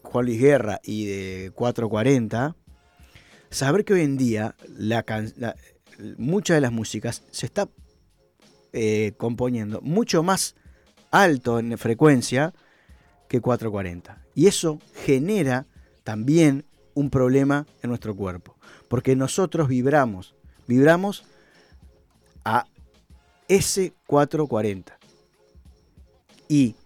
Juan 0.02 0.26
Luis 0.26 0.40
Guerra 0.40 0.80
y 0.82 1.06
de 1.06 1.52
440, 1.54 2.56
saber 3.48 3.84
que 3.84 3.94
hoy 3.94 4.00
en 4.00 4.16
día 4.16 4.56
la, 4.76 5.04
muchas 6.18 6.56
de 6.56 6.60
las 6.62 6.72
músicas 6.72 7.22
se 7.30 7.46
está 7.46 7.68
eh, 8.72 9.12
componiendo 9.16 9.80
mucho 9.80 10.24
más 10.24 10.56
alto 11.12 11.60
en 11.60 11.78
frecuencia 11.78 12.54
que 13.28 13.40
440. 13.40 14.20
Y 14.34 14.48
eso 14.48 14.80
genera 15.04 15.68
también 16.02 16.64
un 16.94 17.08
problema 17.08 17.68
en 17.84 17.90
nuestro 17.90 18.16
cuerpo, 18.16 18.56
porque 18.88 19.14
nosotros 19.14 19.68
vibramos, 19.68 20.34
vibramos 20.66 21.24
a 22.44 22.66
S440. 23.48 24.92
Y 26.48 26.76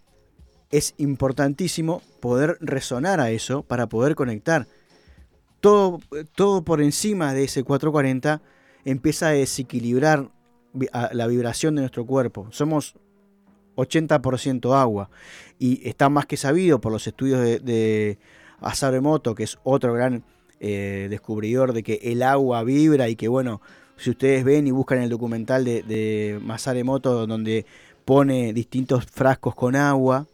es 0.70 0.94
importantísimo 0.98 2.02
poder 2.20 2.58
resonar 2.60 3.20
a 3.20 3.30
eso 3.30 3.62
para 3.62 3.86
poder 3.86 4.14
conectar. 4.14 4.66
Todo, 5.60 6.00
todo 6.34 6.62
por 6.62 6.80
encima 6.80 7.34
de 7.34 7.44
ese 7.44 7.64
440 7.64 8.40
empieza 8.84 9.28
a 9.28 9.30
desequilibrar 9.30 10.30
la 11.12 11.26
vibración 11.26 11.74
de 11.74 11.82
nuestro 11.82 12.06
cuerpo. 12.06 12.48
Somos 12.50 12.94
80% 13.76 14.74
agua 14.74 15.10
y 15.58 15.86
está 15.88 16.08
más 16.08 16.26
que 16.26 16.36
sabido 16.36 16.80
por 16.80 16.92
los 16.92 17.06
estudios 17.06 17.40
de, 17.40 17.60
de 17.60 18.18
que 19.36 19.44
es 19.44 19.58
otro 19.62 19.92
gran 19.94 20.24
eh, 20.60 21.06
descubridor 21.10 21.72
de 21.72 21.82
que 21.82 22.00
el 22.02 22.22
agua 22.22 22.64
vibra 22.64 23.08
y 23.08 23.16
que 23.16 23.28
bueno, 23.28 23.60
si 23.98 24.10
ustedes 24.10 24.44
ven 24.44 24.66
y 24.66 24.70
buscan 24.70 25.02
el 25.02 25.10
documental 25.10 25.64
de, 25.64 25.82
de 25.82 26.40
donde 27.26 27.66
pone 28.04 28.52
distintos 28.52 29.04
frascos 29.06 29.54
con 29.54 29.76
agua 29.76 30.26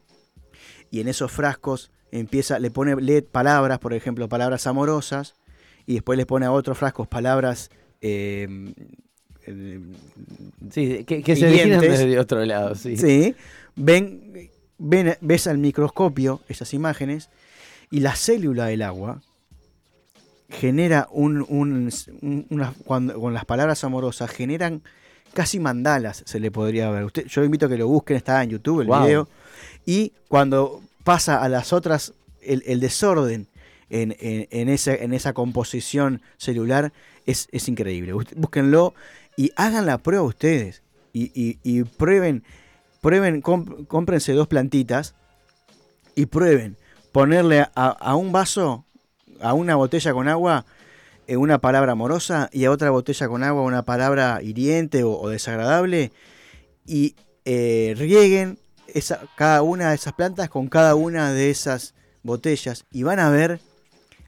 y 0.90 1.00
en 1.00 1.08
esos 1.08 1.32
frascos 1.32 1.90
empieza, 2.12 2.58
le 2.58 2.70
pone 2.70 3.22
palabras, 3.22 3.78
por 3.78 3.94
ejemplo, 3.94 4.28
palabras 4.28 4.66
amorosas, 4.66 5.34
y 5.86 5.94
después 5.94 6.16
le 6.16 6.26
pone 6.26 6.46
a 6.46 6.52
otros 6.52 6.78
frascos 6.78 7.08
palabras 7.08 7.70
eh, 8.00 8.72
sí, 10.70 11.04
que, 11.04 11.36
se 11.36 11.46
originan 11.46 11.80
desde 11.80 12.18
otro 12.18 12.44
lado. 12.44 12.74
Sí, 12.74 12.96
sí 12.96 13.34
ven, 13.76 14.50
ven, 14.78 15.16
ves 15.20 15.46
al 15.46 15.58
microscopio 15.58 16.40
esas 16.48 16.74
imágenes 16.74 17.30
y 17.90 18.00
la 18.00 18.14
célula 18.16 18.66
del 18.66 18.82
agua 18.82 19.22
genera 20.60 21.08
un, 21.10 21.44
un 21.48 21.90
cuando, 22.84 23.20
con 23.20 23.34
las 23.34 23.44
palabras 23.44 23.84
amorosas 23.84 24.30
generan 24.30 24.82
casi 25.32 25.58
mandalas, 25.58 26.22
se 26.26 26.40
le 26.40 26.50
podría 26.50 26.90
ver. 26.90 27.04
Usted, 27.04 27.26
yo 27.26 27.44
invito 27.44 27.66
a 27.66 27.68
que 27.68 27.76
lo 27.76 27.88
busquen, 27.88 28.16
está 28.16 28.42
en 28.42 28.50
YouTube 28.50 28.82
el 28.82 28.88
video. 28.88 29.28
Y 29.84 30.12
cuando 30.28 30.80
pasa 31.02 31.42
a 31.42 31.48
las 31.48 31.72
otras, 31.72 32.14
el, 32.40 32.80
desorden 32.80 33.48
en, 33.90 34.16
en, 34.18 34.68
esa, 34.68 34.94
en 34.94 35.12
esa 35.12 35.32
composición 35.32 36.22
celular 36.36 36.92
es, 37.26 37.48
es 37.52 37.68
increíble. 37.68 38.12
Búsquenlo 38.12 38.94
y 39.36 39.50
hagan 39.56 39.86
la 39.86 39.98
prueba 39.98 40.22
ustedes. 40.22 40.82
Y, 41.12 41.84
prueben, 41.84 42.42
prueben, 43.00 43.40
cómprense 43.40 44.32
dos 44.32 44.48
plantitas 44.48 45.14
y 46.16 46.26
prueben 46.26 46.76
ponerle 47.12 47.68
a, 47.74 48.16
un 48.16 48.32
vaso, 48.32 48.84
a 49.40 49.54
una 49.54 49.76
botella 49.76 50.12
con 50.12 50.28
agua, 50.28 50.64
eh, 51.26 51.36
una 51.36 51.58
palabra 51.58 51.92
amorosa 51.92 52.48
y 52.52 52.64
a 52.64 52.70
otra 52.70 52.90
botella 52.90 53.28
con 53.28 53.42
agua 53.42 53.62
una 53.62 53.84
palabra 53.84 54.40
hiriente 54.42 55.04
o, 55.04 55.28
desagradable 55.28 56.12
y 56.86 57.14
eh, 57.44 57.94
rieguen 57.96 58.58
esa, 58.88 59.20
cada 59.36 59.62
una 59.62 59.90
de 59.90 59.96
esas 59.96 60.12
plantas 60.12 60.48
con 60.48 60.68
cada 60.68 60.94
una 60.94 61.32
de 61.32 61.50
esas 61.50 61.94
botellas 62.22 62.84
y 62.90 63.02
van 63.02 63.20
a 63.20 63.30
ver 63.30 63.60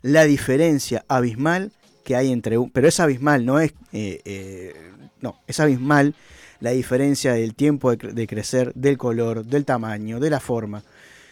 la 0.03 0.25
diferencia 0.25 1.05
abismal 1.09 1.73
que 2.05 2.17
hay 2.17 2.33
entre 2.33 2.57
pero 2.73 2.89
es 2.89 2.99
abismal 3.01 3.45
no 3.45 3.61
es 3.61 3.75
eh, 3.93 4.73
no, 5.21 5.39
es 5.47 5.61
abismal 5.61 6.15
la 6.61 6.71
diferencia 6.71 7.35
del 7.35 7.55
tiempo 7.55 7.95
de, 7.95 8.27
crecer, 8.27 8.73
del 8.75 8.97
color, 8.97 9.45
del 9.45 9.65
tamaño, 9.65 10.21
de 10.21 10.31
la 10.31 10.41
forma. 10.41 10.83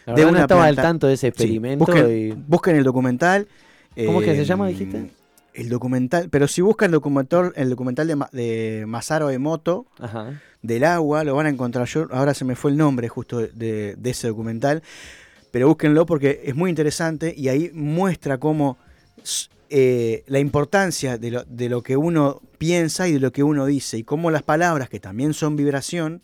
De 0.07 0.25
una 0.25 0.33
no 0.33 0.41
estaba 0.41 0.65
al 0.65 0.77
tanto 0.77 1.07
de 1.07 1.15
ese 1.15 1.29
experimento. 1.29 1.85
busquen, 2.47 2.77
el 2.77 2.85
documental. 2.85 3.49
¿Cómo 3.95 4.21
es 4.21 4.27
que 4.27 4.37
se 4.37 4.45
llama, 4.45 4.69
dijiste? 4.69 5.11
El 5.53 5.69
documental, 5.69 6.29
pero 6.31 6.49
si 6.49 6.63
buscan 6.63 6.87
el 6.87 6.93
documental, 6.93 7.53
el 7.55 7.71
documental 7.71 8.09
de, 8.09 8.17
de 8.33 8.87
Masaru 8.87 9.29
Emoto, 9.29 9.87
del 10.63 10.85
agua, 10.85 11.23
lo 11.23 11.37
van 11.37 11.47
a 11.47 11.49
encontrar. 11.49 11.87
Yo 11.87 12.09
ahora 12.11 12.35
se 12.35 12.45
me 12.45 12.57
fue 12.57 12.73
el 12.73 12.77
nombre 12.77 13.09
justo 13.09 13.39
de, 13.39 13.95
de 13.97 14.11
ese 14.11 14.29
documental, 14.29 14.83
pero 15.53 15.69
búsquenlo 15.69 16.07
porque 16.07 16.43
es 16.45 16.57
muy 16.57 16.71
interesante 16.71 17.33
y 17.37 17.49
ahí 17.49 17.71
muestra 17.73 18.39
cómo 18.39 18.79
eh, 19.71 20.23
la 20.27 20.39
importancia 20.39 21.19
de 21.19 21.31
lo, 21.31 21.45
de 21.45 21.69
lo, 21.69 21.83
que 21.83 21.97
uno 21.97 22.41
piensa 22.59 23.09
y 23.09 23.15
de 23.15 23.19
lo 23.19 23.33
que 23.33 23.43
uno 23.43 23.67
dice, 23.67 23.99
y 23.99 24.05
cómo 24.05 24.31
las 24.31 24.43
palabras, 24.43 24.89
que 24.89 25.01
también 25.01 25.35
son 25.35 25.57
vibración, 25.57 26.23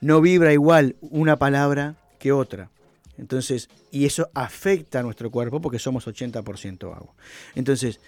no 0.00 0.20
vibra 0.20 0.52
igual 0.52 0.96
una 1.00 1.38
palabra 1.38 1.94
que 2.18 2.32
otra. 2.32 2.70
Entonces, 3.18 3.68
y 3.90 4.04
eso 4.04 4.30
afecta 4.34 5.00
a 5.00 5.02
nuestro 5.02 5.30
cuerpo 5.30 5.60
porque 5.60 5.78
somos 5.78 6.06
80% 6.06 6.94
agua. 6.94 7.14
Entonces, 7.54 8.00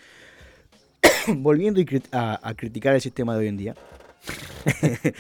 volviendo 1.29 1.81
a, 2.13 2.55
criticar 2.55 2.95
el 2.95 3.01
sistema 3.01 3.35
de 3.35 3.41
hoy 3.41 3.49
en 3.49 3.57
día, 3.57 3.75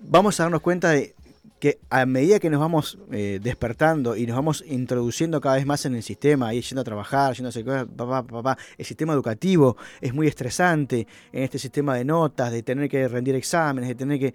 vamos 0.00 0.38
a 0.38 0.44
darnos 0.44 0.60
cuenta 0.60 0.90
de 0.90 1.14
que 1.58 1.78
a 1.88 2.04
medida 2.04 2.38
que 2.40 2.50
nos 2.50 2.60
vamos 2.60 2.98
eh, 3.10 3.40
despertando 3.42 4.16
y 4.16 4.26
nos 4.26 4.36
vamos 4.36 4.62
introduciendo 4.66 5.40
cada 5.40 5.56
vez 5.56 5.64
más 5.64 5.86
en 5.86 5.94
el 5.94 6.02
sistema, 6.02 6.52
y 6.52 6.60
yendo 6.60 6.82
a 6.82 6.84
trabajar, 6.84 7.34
yendo 7.34 7.48
a 7.48 7.50
hacer 7.50 7.64
cosas, 7.64 8.58
el 8.76 8.84
sistema 8.84 9.14
educativo 9.14 9.76
es 10.00 10.12
muy 10.12 10.26
estresante 10.26 11.06
en 11.32 11.42
este 11.42 11.58
sistema 11.58 11.96
de 11.96 12.04
notas, 12.04 12.52
de 12.52 12.62
tener 12.62 12.90
que 12.90 13.08
rendir 13.08 13.34
exámenes, 13.34 13.88
de 13.88 13.94
tener 13.94 14.18
que... 14.18 14.34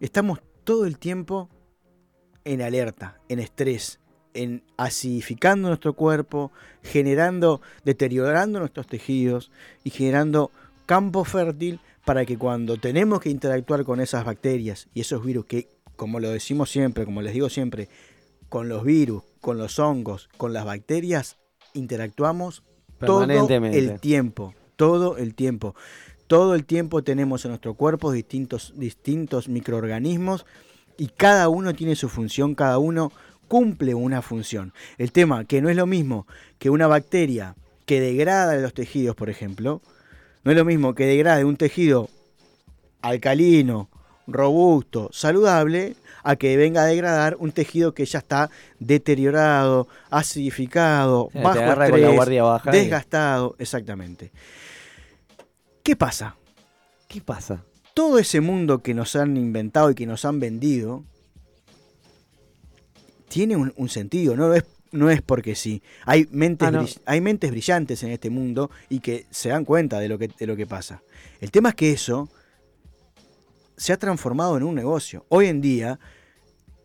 Estamos 0.00 0.40
todo 0.64 0.86
el 0.86 0.98
tiempo 0.98 1.50
en 2.44 2.62
alerta, 2.62 3.18
en 3.28 3.38
estrés, 3.38 4.00
en 4.34 4.62
acidificando 4.76 5.68
nuestro 5.68 5.94
cuerpo, 5.94 6.52
generando, 6.82 7.60
deteriorando 7.84 8.58
nuestros 8.58 8.86
tejidos 8.86 9.50
y 9.84 9.90
generando 9.90 10.50
campo 10.86 11.24
fértil 11.24 11.80
para 12.04 12.24
que 12.26 12.36
cuando 12.36 12.76
tenemos 12.76 13.20
que 13.20 13.30
interactuar 13.30 13.84
con 13.84 14.00
esas 14.00 14.24
bacterias 14.24 14.88
y 14.92 15.00
esos 15.00 15.24
virus 15.24 15.46
que 15.46 15.68
como 15.96 16.20
lo 16.20 16.30
decimos 16.30 16.70
siempre, 16.70 17.04
como 17.04 17.22
les 17.22 17.32
digo 17.32 17.48
siempre, 17.48 17.88
con 18.48 18.68
los 18.68 18.84
virus, 18.84 19.22
con 19.40 19.58
los 19.58 19.78
hongos, 19.78 20.28
con 20.36 20.52
las 20.52 20.64
bacterias, 20.64 21.38
interactuamos 21.72 22.62
todo 22.98 23.24
el 23.24 24.00
tiempo, 24.00 24.54
todo 24.76 25.16
el 25.16 25.34
tiempo. 25.34 25.74
Todo 26.26 26.54
el 26.54 26.64
tiempo 26.64 27.04
tenemos 27.04 27.44
en 27.44 27.50
nuestro 27.50 27.74
cuerpo 27.74 28.10
distintos, 28.10 28.72
distintos 28.76 29.48
microorganismos 29.48 30.46
y 30.96 31.08
cada 31.08 31.48
uno 31.48 31.74
tiene 31.74 31.96
su 31.96 32.08
función, 32.08 32.54
cada 32.54 32.78
uno 32.78 33.12
cumple 33.48 33.94
una 33.94 34.22
función. 34.22 34.72
El 34.98 35.12
tema 35.12 35.44
que 35.44 35.60
no 35.60 35.68
es 35.68 35.76
lo 35.76 35.86
mismo 35.86 36.26
que 36.58 36.70
una 36.70 36.86
bacteria 36.86 37.56
que 37.86 38.00
degrada 38.00 38.56
los 38.56 38.74
tejidos, 38.74 39.14
por 39.14 39.30
ejemplo, 39.30 39.82
no 40.44 40.50
es 40.50 40.56
lo 40.56 40.64
mismo 40.64 40.94
que 40.94 41.06
degrade 41.06 41.44
un 41.44 41.56
tejido 41.56 42.08
alcalino 43.02 43.88
robusto, 44.26 45.10
saludable, 45.12 45.96
a 46.22 46.36
que 46.36 46.56
venga 46.56 46.82
a 46.82 46.86
degradar 46.86 47.36
un 47.38 47.52
tejido 47.52 47.92
que 47.92 48.06
ya 48.06 48.18
está 48.20 48.50
deteriorado, 48.78 49.86
acidificado, 50.10 51.28
bajo 51.34 51.60
estrés, 51.60 52.72
desgastado, 52.72 53.54
exactamente. 53.58 54.32
¿Qué 55.82 55.96
pasa? 55.96 56.36
¿Qué 57.08 57.20
pasa? 57.20 57.62
Todo 57.94 58.18
ese 58.18 58.40
mundo 58.40 58.82
que 58.82 58.92
nos 58.92 59.16
han 59.16 59.36
inventado 59.36 59.90
y 59.90 59.94
que 59.94 60.06
nos 60.06 60.24
han 60.24 60.40
vendido 60.40 61.04
tiene 63.28 63.56
un, 63.56 63.88
sentido, 63.88 64.36
no 64.36 64.52
es, 64.54 64.64
no 64.92 65.10
es 65.10 65.22
porque 65.22 65.54
sí. 65.54 65.82
Hay 66.04 66.28
mentes, 66.30 66.68
ah, 66.72 66.86
hay 67.06 67.20
mentes 67.20 67.50
brillantes 67.50 68.02
en 68.02 68.10
este 68.10 68.30
mundo 68.30 68.70
y 68.88 69.00
que 69.00 69.26
se 69.30 69.48
dan 69.48 69.64
cuenta 69.64 69.98
de 69.98 70.08
lo 70.08 70.18
que, 70.18 70.28
de 70.28 70.46
lo 70.46 70.56
que 70.56 70.66
pasa. 70.66 71.02
El 71.40 71.50
tema 71.50 71.70
es 71.70 71.74
que 71.74 71.92
eso 71.92 72.28
se 73.76 73.92
ha 73.92 73.96
transformado 73.96 74.56
en 74.56 74.62
un 74.62 74.74
negocio. 74.74 75.24
Hoy 75.28 75.46
en 75.46 75.60
día, 75.60 75.98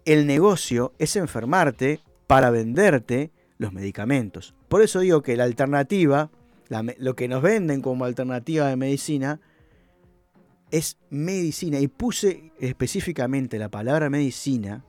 el 0.05 0.25
negocio 0.25 0.93
es 0.97 1.15
enfermarte 1.15 1.99
para 2.25 2.49
venderte 2.49 3.31
los 3.57 3.73
medicamentos. 3.73 4.55
Por 4.69 4.81
eso 4.81 4.99
digo 4.99 5.21
que 5.21 5.37
la 5.37 5.43
alternativa, 5.43 6.31
lo 6.97 7.15
que 7.15 7.27
nos 7.27 7.41
venden 7.41 7.81
como 7.81 8.05
alternativa 8.05 8.67
de 8.67 8.75
medicina, 8.75 9.39
es 10.71 10.97
medicina. 11.10 11.79
Y 11.79 11.88
puse 11.88 12.51
específicamente 12.60 13.60
la 13.60 13.69
palabra 13.69 14.10
medicina 14.10 14.86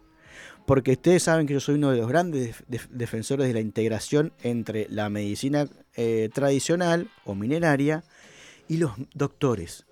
porque 0.66 0.92
ustedes 0.92 1.24
saben 1.24 1.46
que 1.46 1.54
yo 1.54 1.60
soy 1.60 1.74
uno 1.76 1.90
de 1.90 1.98
los 1.98 2.08
grandes 2.08 2.62
defensores 2.90 3.48
de 3.48 3.54
la 3.54 3.60
integración 3.60 4.32
entre 4.42 4.86
la 4.88 5.10
medicina 5.10 5.66
eh, 5.96 6.28
tradicional 6.32 7.08
o 7.24 7.34
mineraria 7.34 8.04
y 8.68 8.76
los 8.76 8.92
doctores 9.14 9.84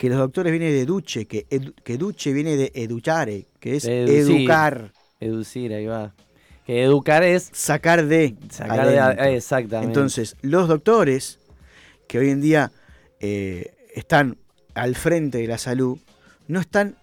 que 0.00 0.08
los 0.08 0.16
doctores 0.16 0.50
vienen 0.50 0.72
de 0.72 0.86
duce, 0.86 1.26
que, 1.26 1.44
que 1.84 1.98
duce 1.98 2.32
viene 2.32 2.56
de 2.56 2.72
educare, 2.74 3.48
que 3.60 3.76
es 3.76 3.84
educar. 3.84 4.94
Educir, 5.20 5.74
ahí 5.74 5.84
va. 5.84 6.14
Que 6.64 6.84
educar 6.84 7.22
es... 7.22 7.50
Sacar 7.52 8.06
de. 8.06 8.34
Sacar 8.48 8.88
de, 8.88 9.36
exactamente. 9.36 9.88
Entonces, 9.88 10.36
los 10.40 10.68
doctores, 10.68 11.38
que 12.08 12.18
hoy 12.18 12.30
en 12.30 12.40
día 12.40 12.72
eh, 13.20 13.74
están 13.94 14.36
al 14.74 14.94
frente 14.94 15.38
de 15.38 15.46
la 15.46 15.58
salud, 15.58 15.98
no 16.48 16.60
están 16.60 16.96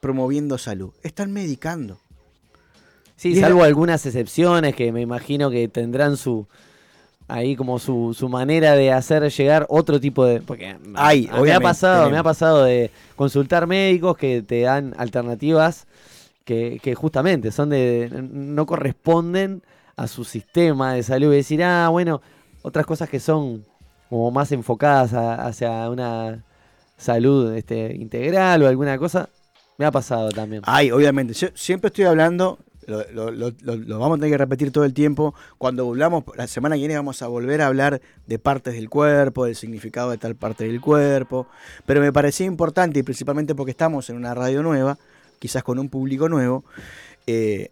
promoviendo 0.00 0.58
salud, 0.58 0.92
están 1.02 1.32
medicando. 1.32 1.98
Sí, 3.16 3.30
Y 3.30 3.36
salvo 3.40 3.60
la- 3.60 3.66
algunas 3.66 4.04
excepciones 4.04 4.74
que 4.74 4.92
me 4.92 5.00
imagino 5.00 5.50
que 5.50 5.68
tendrán 5.68 6.16
su 6.16 6.46
ahí 7.28 7.56
como 7.56 7.78
su, 7.80 8.14
su 8.16 8.28
manera 8.28 8.74
de 8.74 8.92
hacer 8.92 9.28
llegar 9.32 9.66
otro 9.68 9.98
tipo 10.00 10.24
de 10.24 10.40
porque 10.42 10.68
a- 10.68 10.78
Hay, 10.94 11.28
a- 11.32 11.40
me 11.42 11.52
ha 11.52 11.60
pasado, 11.60 12.10
me 12.10 12.18
ha 12.18 12.22
pasado 12.22 12.64
de 12.64 12.90
consultar 13.16 13.66
médicos 13.66 14.16
que 14.16 14.42
te 14.42 14.60
dan 14.60 14.94
alternativas 14.98 15.86
que, 16.44 16.78
que 16.80 16.94
justamente 16.94 17.50
son 17.50 17.70
de 17.70 18.08
no 18.30 18.64
corresponden 18.66 19.62
a 19.96 20.06
su 20.06 20.24
sistema 20.24 20.92
de 20.92 21.02
salud 21.02 21.32
y 21.32 21.36
decir, 21.36 21.64
"Ah, 21.64 21.88
bueno, 21.88 22.20
otras 22.62 22.86
cosas 22.86 23.08
que 23.08 23.18
son 23.18 23.64
como 24.08 24.30
más 24.30 24.52
enfocadas 24.52 25.12
hacia 25.12 25.90
una 25.90 26.44
salud 26.96 27.54
este, 27.54 27.94
integral 27.94 28.62
o 28.62 28.68
alguna 28.68 28.98
cosa, 28.98 29.28
me 29.78 29.84
ha 29.84 29.90
pasado 29.90 30.30
también. 30.30 30.62
Hay, 30.64 30.90
obviamente. 30.90 31.34
Yo 31.34 31.48
siempre 31.54 31.88
estoy 31.88 32.04
hablando, 32.04 32.58
lo, 32.86 33.98
vamos 33.98 34.16
a 34.16 34.20
tener 34.20 34.30
que 34.30 34.38
repetir 34.38 34.70
todo 34.70 34.84
el 34.84 34.94
tiempo. 34.94 35.34
Cuando 35.58 35.84
volvamos, 35.84 36.24
la 36.36 36.46
semana 36.46 36.76
que 36.76 36.80
viene 36.80 36.96
vamos 36.96 37.20
a 37.22 37.26
volver 37.26 37.60
a 37.60 37.66
hablar 37.66 38.00
de 38.26 38.38
partes 38.38 38.74
del 38.74 38.88
cuerpo, 38.88 39.44
del 39.44 39.56
significado 39.56 40.10
de 40.10 40.18
tal 40.18 40.36
parte 40.36 40.64
del 40.64 40.80
cuerpo. 40.80 41.46
Pero 41.84 42.00
me 42.00 42.12
parecía 42.12 42.46
importante, 42.46 43.00
y 43.00 43.02
principalmente 43.02 43.54
porque 43.54 43.72
estamos 43.72 44.08
en 44.10 44.16
una 44.16 44.34
radio 44.34 44.62
nueva, 44.62 44.98
quizás 45.38 45.62
con 45.62 45.78
un 45.78 45.88
público 45.88 46.28
nuevo, 46.28 46.64
eh, 47.26 47.70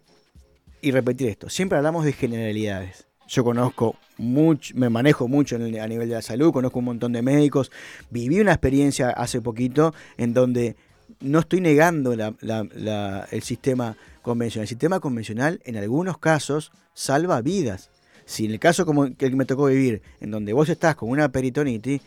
y 0.81 0.91
repetir 0.91 1.29
esto. 1.29 1.49
Siempre 1.49 1.77
hablamos 1.77 2.05
de 2.05 2.13
generalidades. 2.13 3.07
Yo 3.27 3.43
conozco 3.43 3.95
mucho, 4.17 4.73
me 4.77 4.89
manejo 4.89 5.27
mucho 5.27 5.55
a 5.55 5.59
nivel 5.59 6.09
de 6.09 6.15
la 6.15 6.21
salud, 6.21 6.53
conozco 6.53 6.79
un 6.79 6.85
montón 6.85 7.13
de 7.13 7.21
médicos. 7.21 7.71
Viví 8.09 8.39
una 8.39 8.51
experiencia 8.51 9.09
hace 9.09 9.41
poquito 9.41 9.93
en 10.17 10.33
donde 10.33 10.75
no 11.19 11.39
estoy 11.39 11.61
negando 11.61 12.13
el 12.13 13.41
sistema 13.41 13.97
convencional. 14.21 14.63
El 14.63 14.69
sistema 14.69 14.99
convencional 14.99 15.61
en 15.65 15.77
algunos 15.77 16.17
casos 16.17 16.71
salva 16.93 17.41
vidas. 17.41 17.89
Si 18.25 18.45
en 18.45 18.51
el 18.51 18.59
caso 18.59 18.85
como 18.85 19.05
el 19.05 19.15
que 19.15 19.29
me 19.31 19.45
tocó 19.45 19.67
vivir, 19.67 20.01
en 20.19 20.31
donde 20.31 20.53
vos 20.53 20.69
estás 20.69 20.95
con 20.95 21.09
una 21.09 21.29
peritonitis, 21.29 22.01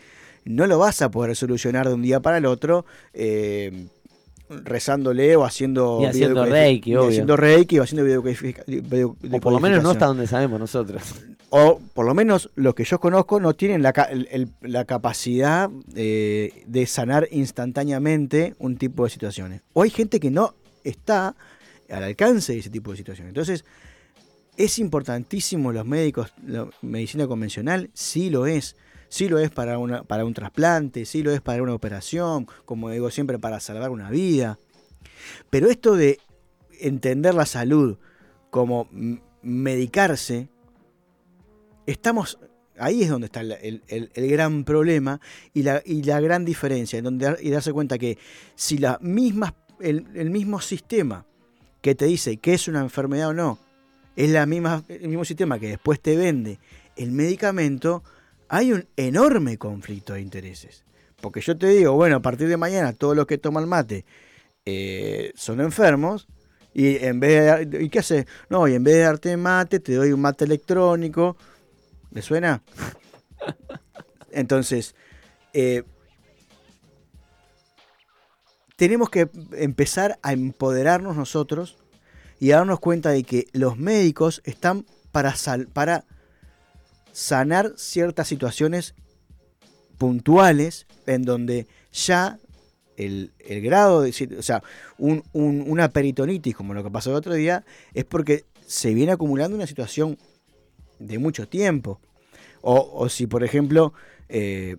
no 0.45 0.67
lo 0.67 0.79
vas 0.79 1.03
a 1.03 1.11
poder 1.11 1.37
solucionar 1.37 1.87
de 1.89 1.95
un 1.95 2.03
día 2.03 2.21
para 2.21 2.39
el 2.39 2.47
otro 2.47 2.87
eh, 3.13 3.87
rezándole 4.65 5.37
o 5.37 5.45
haciendo 5.45 5.99
Y 6.03 6.07
haciendo 6.07 6.45
reiki, 6.45 6.91
y 6.93 6.97
obvio. 6.97 7.09
haciendo 7.09 7.37
reiki 7.37 7.79
o 7.79 7.83
haciendo 7.83 8.05
video- 8.05 9.17
o 9.33 9.41
por 9.41 9.53
lo 9.53 9.61
menos 9.61 9.83
no 9.83 9.91
hasta 9.91 10.07
donde 10.07 10.27
sabemos 10.27 10.59
nosotros. 10.61 11.03
O 11.51 11.81
por 11.95 12.05
lo 12.05 12.13
menos 12.15 12.51
los 12.57 12.75
que 12.75 12.85
yo 12.85 13.01
conozco 13.01 13.41
no 13.41 13.55
tienen 13.55 13.83
la, 13.83 13.93
ca- 13.93 14.05
el- 14.05 14.29
el- 14.31 14.49
la 14.61 14.85
capacidad 14.85 15.71
eh, 15.95 16.63
de 16.67 16.87
sanar 16.87 17.27
instantáneamente 17.31 18.55
un 18.59 18.77
tipo 18.77 19.05
de 19.05 19.11
situaciones. 19.11 19.63
O 19.73 19.83
hay 19.83 19.91
gente 19.91 20.21
que 20.21 20.31
no 20.31 20.55
está 20.85 21.35
al 21.91 22.03
alcance 22.05 22.53
de 22.53 22.59
ese 22.59 22.71
tipo 22.71 22.91
de 22.91 22.99
situaciones. 22.99 23.31
Entonces, 23.31 23.65
¿es 24.57 24.79
importantísimo 24.79 25.73
los 25.73 25.87
médicos, 25.87 26.33
la 26.47 26.69
medicina 26.83 27.27
convencional? 27.27 27.89
Sí 27.95 28.29
lo 28.31 28.47
es. 28.47 28.77
Sí 29.09 29.29
lo 29.29 29.39
es 29.39 29.51
para, 29.51 29.79
una, 29.79 30.03
para 30.05 30.25
un 30.25 30.35
trasplante, 30.35 31.05
sí 31.05 31.23
lo 31.23 31.33
es 31.33 31.41
para 31.41 31.63
una 31.63 31.75
operación, 31.75 32.47
como 32.65 32.91
digo 32.91 33.11
siempre, 33.11 33.39
para 33.39 33.61
salvar 33.61 33.91
una 33.91 34.11
vida. 34.11 34.59
Pero 35.51 35.69
esto 35.69 35.97
de 35.97 36.19
entender 36.81 37.35
la 37.35 37.47
salud 37.47 37.97
como 38.51 38.89
medicarse, 39.43 40.49
estamos 41.87 42.39
ahí 42.79 43.03
es 43.03 43.09
donde 43.09 43.27
está 43.27 43.41
el, 43.41 43.83
el- 43.89 44.29
gran 44.29 44.65
problema 44.65 45.21
y 45.53 45.63
la, 45.63 45.83
y 45.85 46.03
la 46.03 46.21
gran 46.21 46.45
diferencia 46.45 46.99
en 46.99 47.05
donde 47.05 47.37
y 47.43 47.51
darse 47.51 47.73
cuenta 47.73 47.99
que 47.99 48.19
si 48.55 48.79
la 48.79 48.99
misma 49.01 49.55
el, 49.81 50.07
el 50.15 50.31
mismo 50.31 50.61
sistema 50.61 51.25
que 51.81 51.95
te 51.95 52.05
dice 52.05 52.37
que 52.37 52.55
es 52.55 52.69
una 52.69 52.81
enfermedad 52.81 53.31
o 53.31 53.35
no 53.35 53.59
es 54.17 54.31
la 54.31 54.47
misma 54.47 54.85
el 54.89 55.09
mismo 55.09 55.25
sistema 55.25 55.59
que 55.59 55.69
después 55.71 56.01
te 56.01 56.17
vende 56.17 56.61
el 56.97 57.11
medicamento 57.11 58.05
hay 58.49 58.73
un 58.73 58.87
enorme 58.97 59.59
conflicto 59.59 60.15
de 60.15 60.21
intereses 60.21 60.85
porque 61.21 61.41
yo 61.41 61.57
te 61.57 61.67
digo 61.69 61.93
bueno 61.95 62.17
a 62.17 62.23
partir 62.23 62.49
de 62.49 62.57
mañana 62.57 62.93
todos 62.93 63.17
los 63.17 63.27
que 63.27 63.39
toman 63.39 63.69
mate 63.69 64.05
eh, 64.67 65.33
son 65.35 65.61
enfermos 65.61 66.29
y 66.75 66.97
en 67.05 67.19
vez 67.19 67.69
de 67.71 67.83
¿y 67.85 67.89
qué 67.89 67.99
hace? 68.01 68.27
No, 68.51 68.69
y 68.69 68.75
en 68.75 68.85
vez 68.85 68.95
de 68.97 69.01
darte 69.01 69.37
mate, 69.37 69.81
te 69.81 69.95
doy 69.95 70.13
un 70.13 70.21
mate 70.21 70.45
electrónico. 70.45 71.37
¿Le 72.13 72.23
suena? 72.23 72.63
Entonces, 74.31 74.95
eh, 75.55 75.83
tenemos 78.77 79.11
que 79.11 79.29
empezar 79.53 80.19
a 80.23 80.33
empoderarnos 80.33 81.17
nosotros 81.17 81.77
y 82.39 82.53
a 82.53 82.59
darnos 82.59 82.79
cuenta 82.81 83.11
de 83.11 83.25
que 83.25 83.47
los 83.53 83.77
médicos 83.77 84.41
están 84.45 84.85
para, 85.11 85.35
sal- 85.35 85.67
para 85.73 86.05
sanar 87.13 87.73
ciertas 87.77 88.29
situaciones 88.29 88.95
puntuales 89.99 90.87
en 91.07 91.23
donde 91.23 91.67
ya 91.93 92.39
el, 92.97 93.33
el 93.39 93.61
grado 93.63 94.03
de, 94.03 94.11
o 94.39 94.43
sea, 94.43 94.63
un- 94.99 95.23
un- 95.33 95.65
una 95.67 95.89
peritonitis 95.91 96.55
como 96.57 96.75
lo 96.75 96.83
que 96.83 96.91
pasó 96.91 97.11
el 97.11 97.17
otro 97.17 97.35
día 97.35 97.65
es 97.95 98.05
porque 98.05 98.45
se 98.67 98.93
viene 98.95 99.13
acumulando 99.13 99.57
una 99.57 99.67
situación 99.67 100.19
de 100.99 101.19
mucho 101.19 101.49
tiempo. 101.49 102.01
O, 102.61 102.91
o 102.93 103.09
si, 103.09 103.27
por 103.27 103.45
ejemplo, 103.45 103.93
eh, 104.29 104.77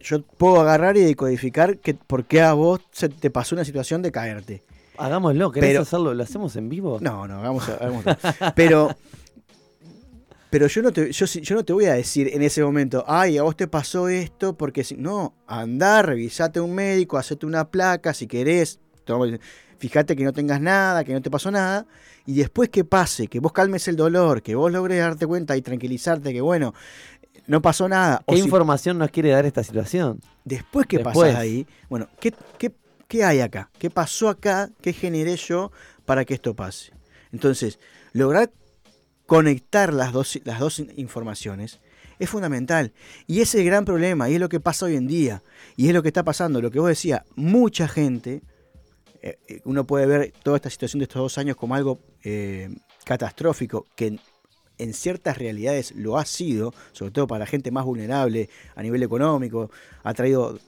yo 0.00 0.22
puedo 0.22 0.60
agarrar 0.60 0.96
y 0.96 1.00
decodificar 1.00 1.78
que, 1.78 1.94
por 1.94 2.24
qué 2.26 2.42
a 2.42 2.52
vos 2.52 2.80
se 2.92 3.08
te 3.08 3.30
pasó 3.30 3.54
una 3.54 3.64
situación 3.64 4.02
de 4.02 4.12
caerte. 4.12 4.62
Hagámoslo, 4.98 5.50
¿querés 5.52 5.70
Pero- 5.70 5.82
hacerlo? 5.82 6.12
¿Lo 6.14 6.22
hacemos 6.22 6.54
en 6.56 6.68
vivo? 6.68 6.98
No, 7.00 7.26
no, 7.26 7.38
hagamos, 7.40 7.66
hagámoslo. 7.68 8.14
Pero, 8.54 8.94
pero 10.52 10.66
yo 10.66 10.82
no 10.82 10.92
te, 10.92 11.10
yo, 11.10 11.24
yo 11.24 11.54
no 11.54 11.64
te 11.64 11.72
voy 11.72 11.86
a 11.86 11.94
decir 11.94 12.28
en 12.30 12.42
ese 12.42 12.62
momento, 12.62 13.04
ay, 13.08 13.38
a 13.38 13.42
vos 13.42 13.56
te 13.56 13.66
pasó 13.68 14.08
esto, 14.10 14.54
porque 14.54 14.84
si. 14.84 14.96
No, 14.96 15.34
andá, 15.46 16.02
revisate 16.02 16.58
a 16.58 16.62
un 16.62 16.74
médico, 16.74 17.16
hacete 17.16 17.46
una 17.46 17.70
placa 17.70 18.12
si 18.12 18.26
querés. 18.26 18.78
Fíjate 19.78 20.14
que 20.14 20.24
no 20.24 20.34
tengas 20.34 20.60
nada, 20.60 21.04
que 21.04 21.14
no 21.14 21.22
te 21.22 21.30
pasó 21.30 21.50
nada. 21.50 21.86
Y 22.26 22.34
después 22.34 22.68
que 22.68 22.84
pase, 22.84 23.28
que 23.28 23.40
vos 23.40 23.52
calmes 23.52 23.88
el 23.88 23.96
dolor, 23.96 24.42
que 24.42 24.54
vos 24.54 24.70
logres 24.70 24.98
darte 24.98 25.26
cuenta 25.26 25.56
y 25.56 25.62
tranquilizarte 25.62 26.34
que, 26.34 26.42
bueno, 26.42 26.74
no 27.46 27.62
pasó 27.62 27.88
nada. 27.88 28.18
¿Qué 28.28 28.34
o 28.34 28.36
si- 28.36 28.44
información 28.44 28.98
nos 28.98 29.10
quiere 29.10 29.30
dar 29.30 29.46
esta 29.46 29.64
situación? 29.64 30.20
Después 30.44 30.86
que 30.86 30.98
Después. 30.98 31.34
ahí, 31.34 31.66
bueno, 31.88 32.08
¿qué, 32.20 32.34
qué, 32.58 32.72
qué 33.08 33.24
hay 33.24 33.40
acá? 33.40 33.70
¿Qué 33.78 33.88
pasó 33.88 34.28
acá? 34.28 34.68
¿Qué 34.82 34.92
generé 34.92 35.34
yo 35.36 35.72
para 36.04 36.26
que 36.26 36.34
esto 36.34 36.54
pase? 36.54 36.92
Entonces, 37.32 37.78
lograr 38.12 38.50
conectar 39.26 39.92
las 39.92 40.12
dos, 40.12 40.38
las 40.44 40.60
dos 40.60 40.78
in- 40.78 40.92
informaciones 40.96 41.80
es 42.18 42.28
fundamental. 42.28 42.92
Y 43.26 43.40
ese 43.40 43.58
es 43.58 43.62
el 43.62 43.66
gran 43.66 43.84
problema, 43.84 44.28
y 44.28 44.34
es 44.34 44.40
lo 44.40 44.48
que 44.48 44.60
pasa 44.60 44.86
hoy 44.86 44.96
en 44.96 45.06
día. 45.08 45.42
Y 45.76 45.88
es 45.88 45.94
lo 45.94 46.02
que 46.02 46.08
está 46.08 46.22
pasando, 46.22 46.60
lo 46.60 46.70
que 46.70 46.78
vos 46.78 46.88
decías, 46.88 47.22
mucha 47.34 47.88
gente, 47.88 48.42
eh, 49.22 49.38
eh, 49.48 49.60
uno 49.64 49.86
puede 49.86 50.06
ver 50.06 50.32
toda 50.42 50.56
esta 50.56 50.70
situación 50.70 50.98
de 51.00 51.04
estos 51.04 51.20
dos 51.22 51.38
años 51.38 51.56
como 51.56 51.74
algo 51.74 52.00
eh, 52.22 52.68
catastrófico, 53.04 53.86
que 53.96 54.06
en, 54.08 54.20
en 54.78 54.94
ciertas 54.94 55.38
realidades 55.38 55.92
lo 55.96 56.18
ha 56.18 56.24
sido, 56.24 56.74
sobre 56.92 57.12
todo 57.12 57.26
para 57.26 57.40
la 57.40 57.46
gente 57.46 57.70
más 57.70 57.84
vulnerable 57.84 58.48
a 58.74 58.82
nivel 58.82 59.02
económico, 59.02 59.70
ha 60.02 60.14
traído 60.14 60.58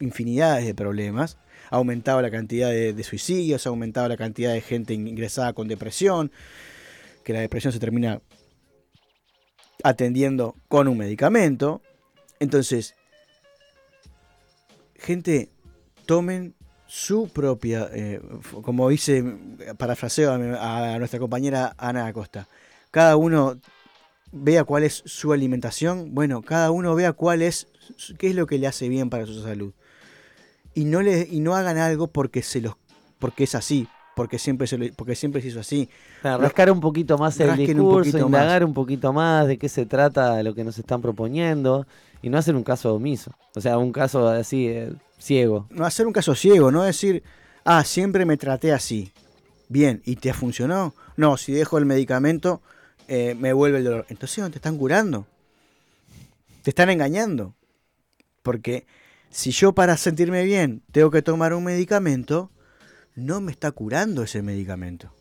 infinidades 0.00 0.66
de 0.66 0.74
problemas, 0.74 1.38
ha 1.70 1.76
aumentado 1.76 2.20
la 2.20 2.30
cantidad 2.30 2.68
de, 2.70 2.92
de 2.92 3.04
suicidios, 3.04 3.66
ha 3.66 3.70
aumentado 3.70 4.08
la 4.08 4.16
cantidad 4.16 4.52
de 4.52 4.60
gente 4.60 4.92
ingresada 4.94 5.52
con 5.52 5.68
depresión, 5.68 6.30
que 7.24 7.32
la 7.32 7.40
depresión 7.40 7.72
se 7.72 7.80
termina 7.80 8.20
atendiendo 9.82 10.56
con 10.68 10.88
un 10.88 10.98
medicamento. 10.98 11.82
Entonces, 12.40 12.94
gente, 14.96 15.50
tomen 16.06 16.54
su 16.86 17.28
propia, 17.28 17.88
eh, 17.92 18.20
como 18.62 18.88
dice, 18.88 19.24
parafraseo 19.76 20.32
a, 20.32 20.94
a 20.94 20.98
nuestra 20.98 21.18
compañera 21.18 21.74
Ana 21.78 22.06
Acosta, 22.06 22.46
cada 22.90 23.16
uno 23.16 23.58
vea 24.30 24.64
cuál 24.64 24.82
es 24.82 25.02
su 25.06 25.32
alimentación, 25.32 26.14
bueno, 26.14 26.42
cada 26.42 26.70
uno 26.70 26.94
vea 26.94 27.12
cuál 27.12 27.42
es, 27.42 27.68
qué 28.18 28.28
es 28.28 28.34
lo 28.34 28.46
que 28.46 28.58
le 28.58 28.66
hace 28.66 28.88
bien 28.88 29.10
para 29.10 29.26
su 29.26 29.42
salud. 29.42 29.72
Y 30.74 30.84
no, 30.84 31.02
le, 31.02 31.26
y 31.30 31.40
no 31.40 31.54
hagan 31.54 31.78
algo 31.78 32.08
porque, 32.08 32.42
se 32.42 32.60
los, 32.60 32.74
porque 33.18 33.44
es 33.44 33.54
así, 33.54 33.88
porque 34.14 34.38
siempre, 34.38 34.66
se 34.66 34.78
lo- 34.78 34.92
porque 34.94 35.14
siempre 35.14 35.40
se 35.42 35.48
hizo 35.48 35.60
así. 35.60 35.88
Para 36.22 36.38
rascar 36.38 36.70
un 36.70 36.80
poquito 36.80 37.18
más 37.18 37.38
el 37.40 37.50
un 37.50 37.56
discurso, 37.56 37.98
poquito 38.12 38.26
indagar 38.26 38.64
un 38.64 38.74
poquito 38.74 39.12
más 39.12 39.46
de 39.46 39.58
qué 39.58 39.68
se 39.68 39.86
trata 39.86 40.42
lo 40.42 40.54
que 40.54 40.64
nos 40.64 40.78
están 40.78 41.02
proponiendo 41.02 41.86
y 42.22 42.28
no 42.30 42.38
hacer 42.38 42.54
un 42.56 42.62
caso 42.64 42.94
omiso. 42.94 43.32
O 43.54 43.60
sea, 43.60 43.78
un 43.78 43.92
caso 43.92 44.28
así, 44.28 44.68
eh, 44.68 44.92
ciego. 45.18 45.66
no 45.70 45.84
hacer 45.84 46.06
un 46.06 46.12
caso 46.12 46.34
ciego, 46.34 46.70
no 46.70 46.82
decir, 46.82 47.22
ah, 47.64 47.84
siempre 47.84 48.24
me 48.24 48.36
traté 48.36 48.72
así. 48.72 49.12
Bien, 49.68 50.02
¿y 50.04 50.16
te 50.16 50.32
funcionó? 50.32 50.94
No, 51.16 51.36
si 51.36 51.52
dejo 51.52 51.78
el 51.78 51.86
medicamento, 51.86 52.60
eh, 53.08 53.34
me 53.38 53.52
vuelve 53.52 53.78
el 53.78 53.84
dolor. 53.84 54.06
Entonces 54.08 54.44
te 54.50 54.56
están 54.58 54.76
curando. 54.78 55.26
Te 56.62 56.70
están 56.70 56.90
engañando. 56.90 57.54
Porque 58.42 58.86
si 59.30 59.50
yo 59.50 59.72
para 59.72 59.96
sentirme 59.96 60.44
bien 60.44 60.82
tengo 60.92 61.10
que 61.10 61.22
tomar 61.22 61.54
un 61.54 61.64
medicamento, 61.64 62.50
no 63.14 63.40
me 63.40 63.52
está 63.52 63.70
curando 63.72 64.22
ese 64.22 64.42
medicamento. 64.42 65.12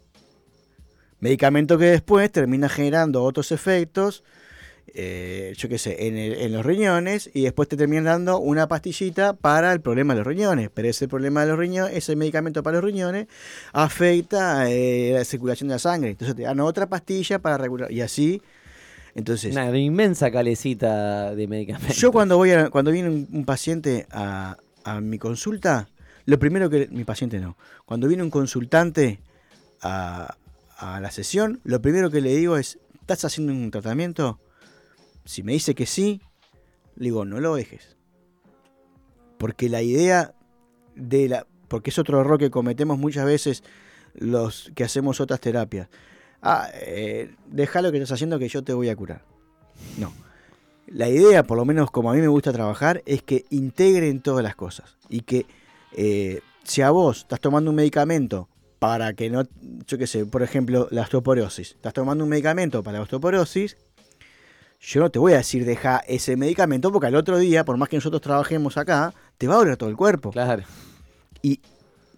Medicamento 1.19 1.77
que 1.77 1.85
después 1.85 2.31
termina 2.31 2.67
generando 2.67 3.23
otros 3.23 3.51
efectos, 3.51 4.23
eh, 4.95 5.53
yo 5.57 5.69
qué 5.69 5.77
sé, 5.77 6.07
en, 6.07 6.17
el- 6.17 6.33
en 6.33 6.51
los 6.51 6.65
riñones 6.65 7.29
y 7.33 7.43
después 7.43 7.69
te 7.69 7.77
termina 7.77 8.11
dando 8.11 8.39
una 8.39 8.67
pastillita 8.67 9.33
para 9.33 9.71
el 9.71 9.79
problema 9.79 10.13
de 10.13 10.19
los 10.19 10.27
riñones. 10.27 10.69
Pero 10.73 10.89
ese 10.89 11.07
problema 11.07 11.41
de 11.41 11.47
los 11.51 11.57
riñones, 11.59 11.95
ese 11.95 12.15
medicamento 12.17 12.61
para 12.61 12.75
los 12.75 12.83
riñones, 12.83 13.27
afecta 13.71 14.69
eh, 14.69 15.11
la 15.13 15.23
circulación 15.23 15.69
de 15.69 15.75
la 15.75 15.79
sangre. 15.79 16.09
Entonces 16.09 16.35
te 16.35 16.43
dan 16.43 16.59
otra 16.59 16.87
pastilla 16.87 17.39
para 17.39 17.57
regular. 17.57 17.91
Y 17.91 18.01
así. 18.01 18.41
Entonces, 19.15 19.51
Una 19.53 19.75
inmensa 19.77 20.31
calecita 20.31 21.33
de 21.35 21.47
medicamentos. 21.47 21.95
yo 21.97 22.11
cuando 22.11 22.35
voy 22.35 22.51
a, 22.51 22.69
cuando 22.69 22.91
viene 22.91 23.09
un, 23.09 23.27
un 23.31 23.45
paciente 23.45 24.07
a, 24.11 24.57
a 24.83 24.99
mi 25.01 25.19
consulta, 25.19 25.87
lo 26.25 26.39
primero 26.39 26.69
que 26.69 26.87
mi 26.91 27.03
paciente 27.03 27.39
no, 27.39 27.57
cuando 27.85 28.07
viene 28.07 28.23
un 28.23 28.29
consultante 28.29 29.19
a, 29.81 30.35
a 30.77 30.99
la 30.99 31.11
sesión, 31.11 31.59
lo 31.63 31.81
primero 31.81 32.11
que 32.11 32.21
le 32.21 32.35
digo 32.35 32.57
es, 32.57 32.79
¿estás 33.01 33.25
haciendo 33.25 33.53
un 33.53 33.71
tratamiento? 33.71 34.39
Si 35.25 35.43
me 35.43 35.53
dice 35.53 35.75
que 35.75 35.85
sí, 35.85 36.21
le 36.95 37.05
digo, 37.05 37.25
no 37.25 37.39
lo 37.39 37.55
dejes. 37.55 37.95
Porque 39.37 39.69
la 39.69 39.81
idea 39.81 40.33
de 40.95 41.29
la, 41.29 41.47
porque 41.67 41.89
es 41.89 41.99
otro 41.99 42.21
error 42.21 42.37
que 42.37 42.51
cometemos 42.51 42.97
muchas 42.97 43.25
veces 43.25 43.63
los 44.13 44.71
que 44.75 44.83
hacemos 44.83 45.19
otras 45.19 45.39
terapias. 45.39 45.89
Ah, 46.41 46.69
eh, 46.73 47.33
deja 47.49 47.81
lo 47.81 47.91
que 47.91 47.97
estás 47.97 48.13
haciendo 48.13 48.37
que 48.37 48.47
yo 48.47 48.63
te 48.63 48.73
voy 48.73 48.89
a 48.89 48.95
curar. 48.95 49.23
No. 49.97 50.13
La 50.87 51.09
idea, 51.09 51.43
por 51.43 51.57
lo 51.57 51.65
menos 51.65 51.89
como 51.89 52.11
a 52.11 52.13
mí 52.13 52.21
me 52.21 52.27
gusta 52.27 52.51
trabajar, 52.51 53.01
es 53.05 53.23
que 53.23 53.45
integren 53.49 54.21
todas 54.21 54.43
las 54.43 54.55
cosas. 54.55 54.97
Y 55.09 55.21
que 55.21 55.45
eh, 55.95 56.41
si 56.63 56.81
a 56.81 56.91
vos 56.91 57.19
estás 57.19 57.39
tomando 57.39 57.69
un 57.69 57.75
medicamento 57.75 58.49
para 58.79 59.13
que 59.13 59.29
no, 59.29 59.43
yo 59.87 59.97
qué 59.97 60.07
sé, 60.07 60.25
por 60.25 60.43
ejemplo, 60.43 60.87
la 60.91 61.03
osteoporosis. 61.03 61.71
Estás 61.71 61.93
tomando 61.93 62.23
un 62.23 62.29
medicamento 62.29 62.83
para 62.83 62.97
la 62.97 63.03
osteoporosis. 63.03 63.77
Yo 64.81 64.99
no 64.99 65.09
te 65.09 65.19
voy 65.19 65.33
a 65.33 65.37
decir 65.37 65.63
deja 65.63 65.99
ese 65.99 66.35
medicamento 66.35 66.91
porque 66.91 67.07
al 67.07 67.15
otro 67.15 67.37
día, 67.37 67.63
por 67.63 67.77
más 67.77 67.87
que 67.87 67.95
nosotros 67.95 68.21
trabajemos 68.21 68.75
acá, 68.77 69.13
te 69.37 69.47
va 69.47 69.55
a 69.55 69.57
doler 69.59 69.77
todo 69.77 69.89
el 69.89 69.95
cuerpo. 69.95 70.31
Claro. 70.31 70.63
Y 71.41 71.61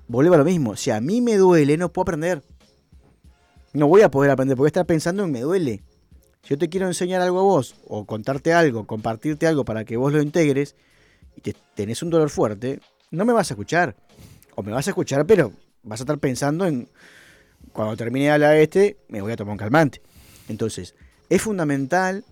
volvemos 0.08 0.38
a 0.38 0.40
lo 0.40 0.46
mismo. 0.46 0.76
Si 0.76 0.90
a 0.90 1.00
mí 1.00 1.22
me 1.22 1.38
duele, 1.38 1.78
no 1.78 1.94
puedo 1.94 2.04
aprender. 2.04 2.42
No 3.74 3.88
voy 3.88 4.02
a 4.02 4.10
poder 4.10 4.32
aprender 4.32 4.58
porque 4.58 4.70
estar 4.70 4.88
pensando 4.88 5.24
en 5.24 5.32
me 5.32 5.42
duele. 5.42 5.84
Si 6.42 6.50
yo 6.50 6.58
te 6.58 6.70
quiero 6.70 6.88
enseñar 6.88 7.22
algo 7.22 7.40
a 7.42 7.44
vos, 7.44 7.76
o 7.88 8.06
contarte 8.06 8.54
algo, 8.54 8.88
compartirte 8.88 9.46
algo 9.46 9.66
para 9.66 9.86
que 9.86 9.98
vos 9.98 10.14
lo 10.14 10.22
integres, 10.22 10.76
y 11.36 11.42
te, 11.42 11.56
tenés 11.76 12.02
un 12.02 12.10
dolor 12.10 12.30
fuerte, 12.30 12.80
no 13.16 13.26
me 13.26 13.34
vas 13.34 13.50
a 13.52 13.54
escuchar. 13.54 13.96
O 14.56 14.64
me 14.64 14.72
vas 14.72 14.88
a 14.88 14.92
escuchar, 14.92 15.26
pero 15.26 15.52
vas 15.84 16.00
a 16.00 16.04
estar 16.04 16.18
pensando 16.20 16.66
en, 16.66 16.88
cuando 17.74 17.98
termine 17.98 18.26
de 18.26 18.32
hablar 18.32 18.56
este, 18.58 18.98
me 19.10 19.22
voy 19.22 19.32
a 19.32 19.36
tomar 19.36 19.54
un 19.54 19.58
calmante. 19.58 20.02
Entonces, 20.48 20.96
es 21.30 21.42
fundamental 21.42 22.24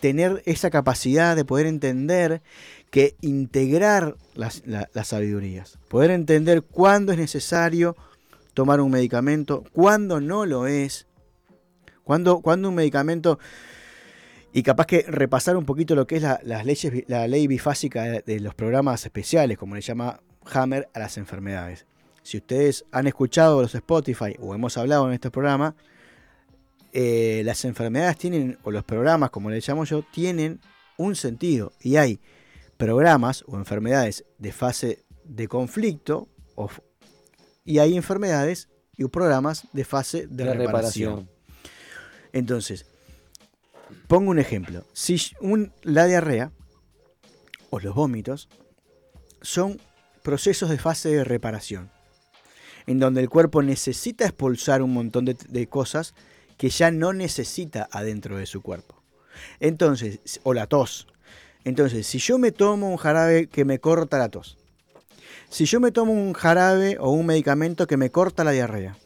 tener 0.00 0.42
esa 0.46 0.70
capacidad 0.70 1.36
de 1.36 1.44
poder 1.44 1.66
entender 1.66 2.42
que 2.90 3.16
integrar 3.20 4.16
las, 4.34 4.62
la- 4.66 4.88
las 4.94 5.08
sabidurías, 5.08 5.78
poder 5.88 6.10
entender 6.10 6.62
cuándo 6.62 7.12
es 7.12 7.18
necesario 7.18 7.96
tomar 8.54 8.80
un 8.80 8.90
medicamento, 8.90 9.64
cuándo 9.72 10.20
no 10.20 10.44
lo 10.46 10.66
es, 10.66 11.06
cuándo, 12.04 12.40
cuándo 12.40 12.68
un 12.68 12.74
medicamento, 12.74 13.38
y 14.52 14.62
capaz 14.62 14.86
que 14.86 15.02
repasar 15.08 15.56
un 15.56 15.64
poquito 15.64 15.94
lo 15.94 16.06
que 16.06 16.16
es 16.16 16.22
la, 16.22 16.40
las 16.44 16.64
leyes, 16.66 17.04
la 17.08 17.26
ley 17.26 17.46
bifásica 17.46 18.02
de, 18.04 18.22
de 18.22 18.40
los 18.40 18.54
programas 18.54 19.04
especiales, 19.04 19.58
como 19.58 19.74
le 19.74 19.80
llama 19.80 20.20
Hammer 20.52 20.88
a 20.94 20.98
las 20.98 21.16
enfermedades. 21.16 21.86
Si 22.22 22.36
ustedes 22.36 22.84
han 22.92 23.06
escuchado 23.06 23.62
los 23.62 23.74
Spotify 23.74 24.36
o 24.38 24.54
hemos 24.54 24.76
hablado 24.78 25.06
en 25.08 25.14
este 25.14 25.30
programa, 25.30 25.74
eh, 26.92 27.42
las 27.44 27.64
enfermedades 27.64 28.18
tienen, 28.18 28.58
o 28.62 28.70
los 28.70 28.84
programas, 28.84 29.30
como 29.30 29.50
le 29.50 29.60
llamo 29.66 29.84
yo, 29.84 30.02
tienen 30.02 30.60
un 30.98 31.16
sentido. 31.16 31.72
Y 31.80 31.96
hay 31.96 32.20
programas 32.76 33.44
o 33.46 33.56
enfermedades 33.56 34.24
de 34.38 34.52
fase 34.52 35.04
de 35.24 35.48
conflicto 35.48 36.28
o 36.54 36.68
y 37.64 37.78
hay 37.78 37.96
enfermedades 37.96 38.68
y 38.96 39.04
programas 39.06 39.68
de 39.72 39.84
fase 39.84 40.26
de, 40.26 40.44
De 40.44 40.54
reparación. 40.54 41.20
reparación. 41.20 41.30
Entonces, 42.32 42.86
pongo 44.08 44.30
un 44.30 44.38
ejemplo. 44.38 44.84
Si 44.92 45.20
la 45.82 46.06
diarrea 46.06 46.52
o 47.70 47.80
los 47.80 47.94
vómitos 47.94 48.48
son 49.40 49.80
procesos 50.22 50.70
de 50.70 50.78
fase 50.78 51.10
de 51.10 51.24
reparación, 51.24 51.90
en 52.86 52.98
donde 52.98 53.20
el 53.20 53.28
cuerpo 53.28 53.62
necesita 53.62 54.24
expulsar 54.24 54.82
un 54.82 54.92
montón 54.92 55.24
de, 55.24 55.36
de 55.48 55.66
cosas 55.68 56.14
que 56.56 56.68
ya 56.68 56.90
no 56.90 57.12
necesita 57.12 57.88
adentro 57.90 58.36
de 58.36 58.46
su 58.46 58.62
cuerpo. 58.62 59.02
Entonces, 59.60 60.20
o 60.42 60.54
la 60.54 60.66
tos. 60.66 61.08
Entonces, 61.64 62.06
si 62.06 62.18
yo 62.18 62.38
me 62.38 62.52
tomo 62.52 62.90
un 62.90 62.96
jarabe 62.96 63.46
que 63.46 63.64
me 63.64 63.78
corta 63.78 64.18
la 64.18 64.28
tos, 64.28 64.58
si 65.48 65.64
yo 65.64 65.80
me 65.80 65.92
tomo 65.92 66.12
un 66.12 66.32
jarabe 66.32 66.96
o 66.98 67.10
un 67.10 67.26
medicamento 67.26 67.86
que 67.86 67.96
me 67.96 68.10
corta 68.10 68.44
la 68.44 68.52
diarrea, 68.52 68.96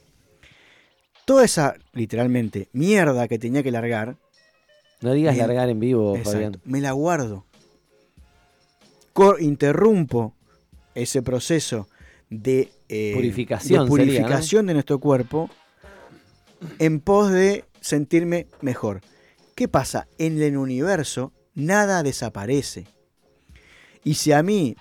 toda 1.24 1.44
esa, 1.44 1.74
literalmente, 1.92 2.68
mierda 2.72 3.28
que 3.28 3.38
tenía 3.38 3.62
que 3.62 3.72
largar, 3.72 4.16
No 5.00 5.12
digas 5.12 5.36
largar 5.36 5.68
en 5.68 5.80
vivo, 5.80 6.16
exacto, 6.16 6.32
Fabián. 6.32 6.60
me 6.64 6.80
la 6.80 6.92
guardo. 6.92 7.44
Interrumpo 9.40 10.34
ese 10.94 11.22
proceso 11.22 11.88
de 12.28 12.70
eh, 12.88 13.12
Purificación 13.14 13.70
de, 13.70 13.72
sería, 13.72 13.82
¿no? 13.84 13.88
purificación 13.88 14.66
de 14.66 14.74
nuestro 14.74 14.98
cuerpo 14.98 15.48
en 16.78 17.00
pos 17.00 17.30
de 17.30 17.64
sentirme 17.80 18.46
mejor. 18.60 19.00
¿Qué 19.54 19.68
pasa? 19.68 20.06
En 20.18 20.40
el 20.42 20.56
universo 20.56 21.32
nada 21.54 22.02
desaparece. 22.02 22.86
Y 24.04 24.14
si 24.14 24.32
a 24.32 24.42
mí, 24.42 24.76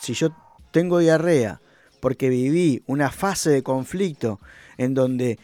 si 0.00 0.14
yo 0.14 0.30
tengo 0.70 0.98
diarrea 0.98 1.60
porque 2.00 2.28
viví 2.28 2.82
una 2.86 3.10
fase 3.10 3.50
de 3.50 3.62
conflicto 3.62 4.40
en 4.78 4.94
donde 4.94 5.38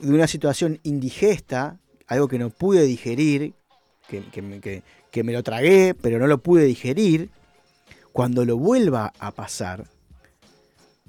de 0.00 0.12
una 0.12 0.26
situación 0.26 0.78
indigesta, 0.82 1.80
algo 2.08 2.26
que 2.28 2.38
no 2.38 2.50
pude 2.50 2.82
digerir, 2.82 3.54
que, 4.08 4.22
que 4.30 4.82
que- 5.10 5.22
me 5.22 5.32
lo 5.32 5.42
tragué, 5.42 5.94
pero 5.94 6.18
no 6.18 6.26
lo 6.26 6.38
pude 6.38 6.64
digerir, 6.64 7.30
cuando 8.12 8.44
lo 8.44 8.56
vuelva 8.56 9.12
a 9.18 9.32
pasar, 9.32 9.84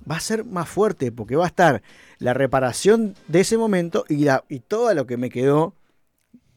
va 0.09 0.17
a 0.17 0.19
ser 0.19 0.45
más 0.45 0.67
fuerte, 0.67 1.11
porque 1.11 1.35
va 1.35 1.45
a 1.45 1.47
estar 1.47 1.81
la 2.17 2.33
reparación 2.33 3.15
de 3.27 3.41
ese 3.41 3.57
momento 3.57 4.05
y, 4.09 4.17
la, 4.25 4.43
y 4.49 4.59
todo 4.59 4.93
lo 4.93 5.05
que 5.05 5.17
me 5.17 5.29
quedó 5.29 5.73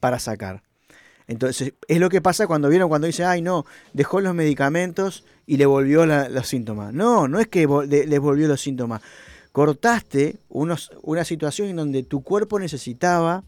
para 0.01 0.19
sacar. 0.19 0.63
Entonces, 1.29 1.75
es 1.87 2.01
lo 2.01 2.09
que 2.09 2.21
pasa 2.21 2.47
cuando 2.47 2.69
vieron, 2.69 2.89
cuando 2.89 3.07
dice, 3.07 3.25
ay, 3.25 3.43
no, 3.43 3.65
dejó 3.93 4.21
los 4.21 4.35
medicamentos 4.35 5.25
y 5.47 5.57
le 5.57 5.67
volvió 5.67 6.05
los 6.07 6.49
síntomas. 6.49 6.93
No, 6.93 7.29
no 7.29 7.39
es 7.39 7.47
que 7.49 7.67
les 7.87 8.21
volvió 8.21 8.49
los 8.49 8.61
síntomas. 8.61 9.03
Cortaste 9.53 10.39
unos, 10.49 10.91
una 11.03 11.25
situación 11.25 11.69
en 11.69 11.77
donde 11.77 12.03
tu 12.03 12.23
cuerpo 12.23 12.59
necesitaba 12.59 13.45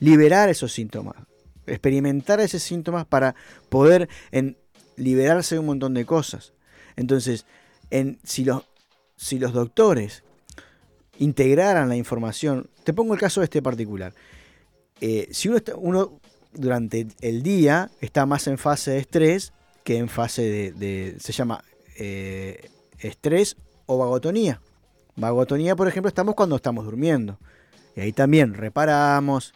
liberar 0.00 0.48
esos 0.48 0.72
síntomas, 0.72 1.14
experimentar 1.66 2.40
esos 2.40 2.62
síntomas 2.62 3.06
para 3.06 3.34
poder 3.68 4.08
en, 4.32 4.56
liberarse 4.96 5.54
de 5.54 5.58
un 5.60 5.66
montón 5.66 5.94
de 5.94 6.04
cosas. 6.04 6.52
Entonces, 6.96 7.46
en, 7.90 8.18
si, 8.24 8.44
los, 8.44 8.64
si 9.16 9.38
los 9.38 9.52
doctores 9.52 10.24
integraran 11.18 11.88
la 11.88 11.96
información, 11.96 12.68
te 12.84 12.92
pongo 12.92 13.14
el 13.14 13.20
caso 13.20 13.42
este 13.42 13.62
particular. 13.62 14.12
Eh, 15.00 15.28
si 15.30 15.48
uno, 15.48 15.58
está- 15.58 15.76
uno 15.76 16.20
durante 16.52 17.06
el 17.20 17.42
día 17.42 17.90
está 18.00 18.26
más 18.26 18.46
en 18.46 18.58
fase 18.58 18.92
de 18.92 18.98
estrés 18.98 19.52
que 19.84 19.98
en 19.98 20.08
fase 20.08 20.42
de, 20.42 20.72
de- 20.72 21.16
se 21.20 21.32
llama 21.32 21.62
eh, 21.96 22.70
estrés 22.98 23.56
o 23.86 23.98
vagotonía. 23.98 24.60
Vagotonía, 25.16 25.76
por 25.76 25.88
ejemplo, 25.88 26.08
estamos 26.08 26.34
cuando 26.34 26.56
estamos 26.56 26.84
durmiendo. 26.84 27.38
Y 27.96 28.00
ahí 28.00 28.12
también 28.12 28.54
reparamos. 28.54 29.52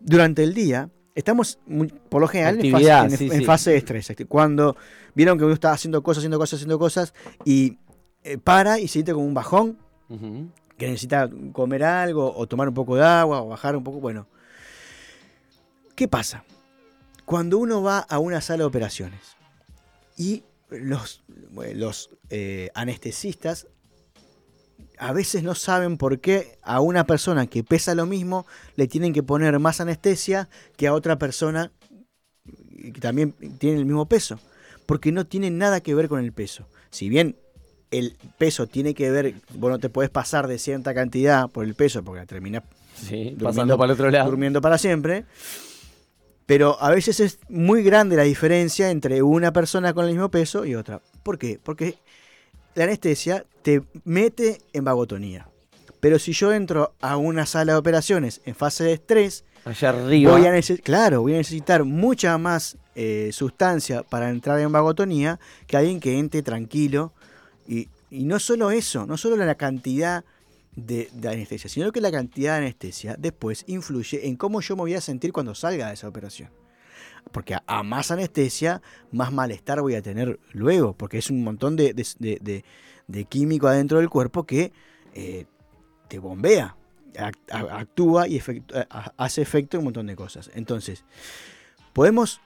Durante 0.00 0.42
el 0.42 0.54
día 0.54 0.90
estamos, 1.14 1.58
muy- 1.66 1.88
por 1.88 2.20
lo 2.20 2.28
general, 2.28 2.58
en 2.64 2.72
fase, 2.72 2.88
en- 2.90 3.10
sí, 3.18 3.26
en 3.30 3.38
sí. 3.40 3.44
fase 3.44 3.70
de 3.72 3.76
estrés. 3.76 4.12
Cuando 4.28 4.76
vieron 5.14 5.38
que 5.38 5.44
uno 5.44 5.54
está 5.54 5.72
haciendo 5.72 6.02
cosas, 6.02 6.20
haciendo 6.22 6.38
cosas, 6.38 6.54
haciendo 6.58 6.78
cosas, 6.78 7.14
y 7.44 7.78
eh, 8.24 8.38
para 8.38 8.78
y 8.78 8.88
siente 8.88 9.12
como 9.12 9.26
un 9.26 9.34
bajón, 9.34 9.78
que 10.76 10.86
necesita 10.88 11.30
comer 11.52 11.84
algo 11.84 12.34
o 12.36 12.46
tomar 12.46 12.68
un 12.68 12.74
poco 12.74 12.96
de 12.96 13.04
agua 13.04 13.42
o 13.42 13.48
bajar 13.48 13.76
un 13.76 13.84
poco, 13.84 14.00
bueno. 14.00 14.26
¿Qué 15.94 16.08
pasa? 16.08 16.44
Cuando 17.24 17.58
uno 17.58 17.82
va 17.82 17.98
a 18.00 18.18
una 18.18 18.40
sala 18.40 18.58
de 18.58 18.64
operaciones 18.64 19.36
y 20.16 20.42
los, 20.70 21.22
los 21.74 22.10
eh, 22.30 22.70
anestesistas 22.74 23.68
a 24.98 25.12
veces 25.12 25.42
no 25.42 25.54
saben 25.54 25.96
por 25.98 26.20
qué 26.20 26.58
a 26.62 26.80
una 26.80 27.04
persona 27.06 27.46
que 27.46 27.64
pesa 27.64 27.94
lo 27.94 28.06
mismo 28.06 28.46
le 28.76 28.86
tienen 28.86 29.12
que 29.12 29.22
poner 29.22 29.58
más 29.58 29.80
anestesia 29.80 30.48
que 30.76 30.86
a 30.86 30.94
otra 30.94 31.18
persona 31.18 31.72
que 32.92 33.00
también 33.00 33.32
tiene 33.58 33.78
el 33.78 33.84
mismo 33.86 34.06
peso. 34.06 34.38
Porque 34.86 35.12
no 35.12 35.26
tiene 35.26 35.50
nada 35.50 35.80
que 35.80 35.94
ver 35.94 36.08
con 36.08 36.20
el 36.24 36.32
peso. 36.32 36.66
Si 36.90 37.08
bien 37.08 37.36
el 37.90 38.16
peso 38.38 38.66
tiene 38.66 38.94
que 38.94 39.10
ver, 39.10 39.34
vos 39.54 39.70
no 39.70 39.78
te 39.78 39.88
podés 39.88 40.10
pasar 40.10 40.46
de 40.48 40.58
cierta 40.58 40.92
cantidad 40.94 41.48
por 41.48 41.64
el 41.64 41.74
peso 41.74 42.02
porque 42.02 42.26
terminás 42.26 42.62
Sí, 42.94 43.36
pasando 43.42 43.76
para 43.78 43.86
el 43.92 43.94
otro 43.94 44.10
lado. 44.10 44.28
durmiendo 44.30 44.60
para 44.60 44.78
siempre. 44.78 45.24
Pero 46.46 46.76
a 46.80 46.90
veces 46.90 47.20
es 47.20 47.38
muy 47.48 47.82
grande 47.82 48.16
la 48.16 48.24
diferencia 48.24 48.90
entre 48.90 49.22
una 49.22 49.52
persona 49.52 49.94
con 49.94 50.04
el 50.06 50.10
mismo 50.12 50.30
peso 50.30 50.64
y 50.66 50.74
otra. 50.74 51.00
¿Por 51.22 51.38
qué? 51.38 51.58
Porque 51.62 51.96
la 52.74 52.84
anestesia 52.84 53.44
te 53.62 53.82
mete 54.04 54.58
en 54.72 54.84
vagotonía. 54.84 55.48
Pero 56.00 56.18
si 56.18 56.32
yo 56.32 56.52
entro 56.52 56.94
a 57.00 57.16
una 57.16 57.46
sala 57.46 57.74
de 57.74 57.78
operaciones 57.78 58.40
en 58.44 58.54
fase 58.54 58.84
de 58.84 58.92
estrés, 58.94 59.44
Allá 59.64 59.90
arriba. 59.90 60.32
voy 60.32 60.46
a 60.46 60.60
claro, 60.82 61.22
voy 61.22 61.34
a 61.34 61.36
necesitar 61.36 61.84
mucha 61.84 62.36
más 62.38 62.76
eh, 62.96 63.30
sustancia 63.32 64.02
para 64.02 64.28
entrar 64.30 64.58
en 64.58 64.72
vagotonía 64.72 65.38
que 65.66 65.76
alguien 65.76 66.00
que 66.00 66.18
entre 66.18 66.42
tranquilo. 66.42 67.12
Y, 67.68 67.88
y 68.10 68.24
no 68.24 68.40
solo 68.40 68.72
eso, 68.72 69.06
no 69.06 69.16
solo 69.16 69.36
la 69.36 69.54
cantidad 69.54 70.24
de, 70.74 71.08
de 71.12 71.28
anestesia, 71.28 71.70
sino 71.70 71.92
que 71.92 72.00
la 72.00 72.10
cantidad 72.10 72.54
de 72.54 72.66
anestesia 72.66 73.14
después 73.18 73.64
influye 73.68 74.26
en 74.26 74.36
cómo 74.36 74.60
yo 74.60 74.74
me 74.74 74.82
voy 74.82 74.94
a 74.94 75.00
sentir 75.00 75.32
cuando 75.32 75.54
salga 75.54 75.88
de 75.88 75.94
esa 75.94 76.08
operación. 76.08 76.50
Porque 77.30 77.56
a, 77.66 77.82
más 77.82 78.10
anestesia, 78.10 78.82
más 79.10 79.32
malestar 79.32 79.80
voy 79.80 79.94
a 79.94 80.02
tener 80.02 80.38
luego, 80.52 80.94
porque 80.94 81.18
es 81.18 81.30
un 81.30 81.42
montón 81.44 81.76
de, 81.76 81.94
de- 81.94 82.64
químico 83.28 83.68
adentro 83.68 83.98
del 83.98 84.08
cuerpo 84.10 84.44
que 84.44 84.72
eh, 85.14 85.46
te 86.08 86.18
bombea, 86.18 86.76
actúa 87.50 88.26
y 88.26 88.42
hace 89.16 89.42
efecto 89.42 89.76
en 89.76 89.80
un 89.80 89.84
montón 89.84 90.06
de 90.06 90.16
cosas. 90.16 90.50
Entonces, 90.54 91.04
podemos 91.92 92.40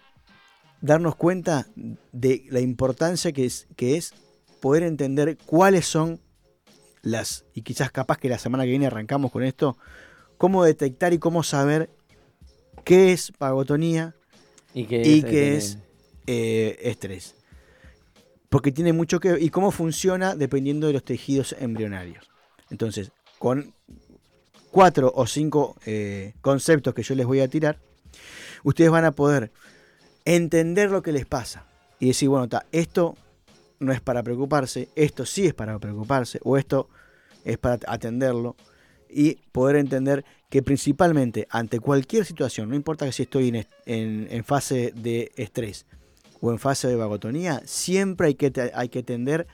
darnos 0.80 1.16
cuenta 1.16 1.66
de 2.12 2.44
la 2.50 2.60
importancia 2.60 3.32
que 3.32 3.46
es, 3.46 4.14
poder 4.60 4.82
entender 4.82 5.36
cuáles 5.46 5.86
son 5.86 6.20
las, 7.02 7.44
y 7.54 7.62
quizás 7.62 7.90
capaz 7.92 8.18
que 8.18 8.28
la 8.28 8.38
semana 8.38 8.64
que 8.64 8.70
viene 8.70 8.86
arrancamos 8.86 9.30
con 9.30 9.44
esto, 9.44 9.76
cómo 10.38 10.64
detectar 10.64 11.12
y 11.12 11.18
cómo 11.18 11.42
saber 11.42 11.90
qué 12.84 13.12
es 13.12 13.32
vagotonía 13.38 14.14
y 14.76 14.84
que 14.84 15.02
y 15.02 15.18
es, 15.18 15.24
qué 15.24 15.54
eh, 15.54 15.56
es 15.56 15.78
eh, 16.26 16.78
estrés. 16.82 17.34
Porque 18.50 18.70
tiene 18.70 18.92
mucho 18.92 19.20
que 19.20 19.32
ver, 19.32 19.42
y 19.42 19.48
cómo 19.48 19.70
funciona 19.70 20.36
dependiendo 20.36 20.86
de 20.86 20.92
los 20.92 21.02
tejidos 21.02 21.56
embrionarios. 21.58 22.30
Entonces, 22.70 23.10
con 23.38 23.72
cuatro 24.70 25.10
o 25.14 25.26
cinco 25.26 25.76
eh, 25.86 26.34
conceptos 26.42 26.92
que 26.92 27.02
yo 27.02 27.14
les 27.14 27.24
voy 27.24 27.40
a 27.40 27.48
tirar, 27.48 27.78
ustedes 28.64 28.90
van 28.90 29.06
a 29.06 29.12
poder 29.12 29.50
entender 30.26 30.90
lo 30.90 31.02
que 31.02 31.12
les 31.12 31.24
pasa 31.24 31.66
y 31.98 32.08
decir, 32.08 32.28
bueno, 32.28 32.46
ta, 32.46 32.66
esto 32.70 33.16
no 33.78 33.92
es 33.92 34.02
para 34.02 34.22
preocuparse, 34.22 34.90
esto 34.94 35.24
sí 35.24 35.46
es 35.46 35.54
para 35.54 35.78
preocuparse, 35.78 36.38
o 36.42 36.58
esto 36.58 36.90
es 37.46 37.56
para 37.56 37.78
atenderlo, 37.86 38.56
y 39.08 39.36
poder 39.52 39.76
entender 39.76 40.24
que 40.48 40.62
principalmente 40.62 41.46
ante 41.50 41.80
cualquier 41.80 42.24
situación, 42.24 42.68
no 42.68 42.76
importa 42.76 43.04
que 43.06 43.12
si 43.12 43.24
estoy 43.24 43.48
en, 43.48 43.66
en- 43.86 44.28
en 44.30 44.44
fase 44.44 44.92
de 44.94 45.32
estrés 45.36 45.86
o 46.40 46.52
en 46.52 46.58
fase 46.58 46.86
de 46.88 46.96
vagotonía, 46.96 47.62
siempre 47.64 48.28
hay 48.28 48.34
que, 48.34 48.52
hay 48.74 48.88
que 48.88 49.02
tender 49.02 49.46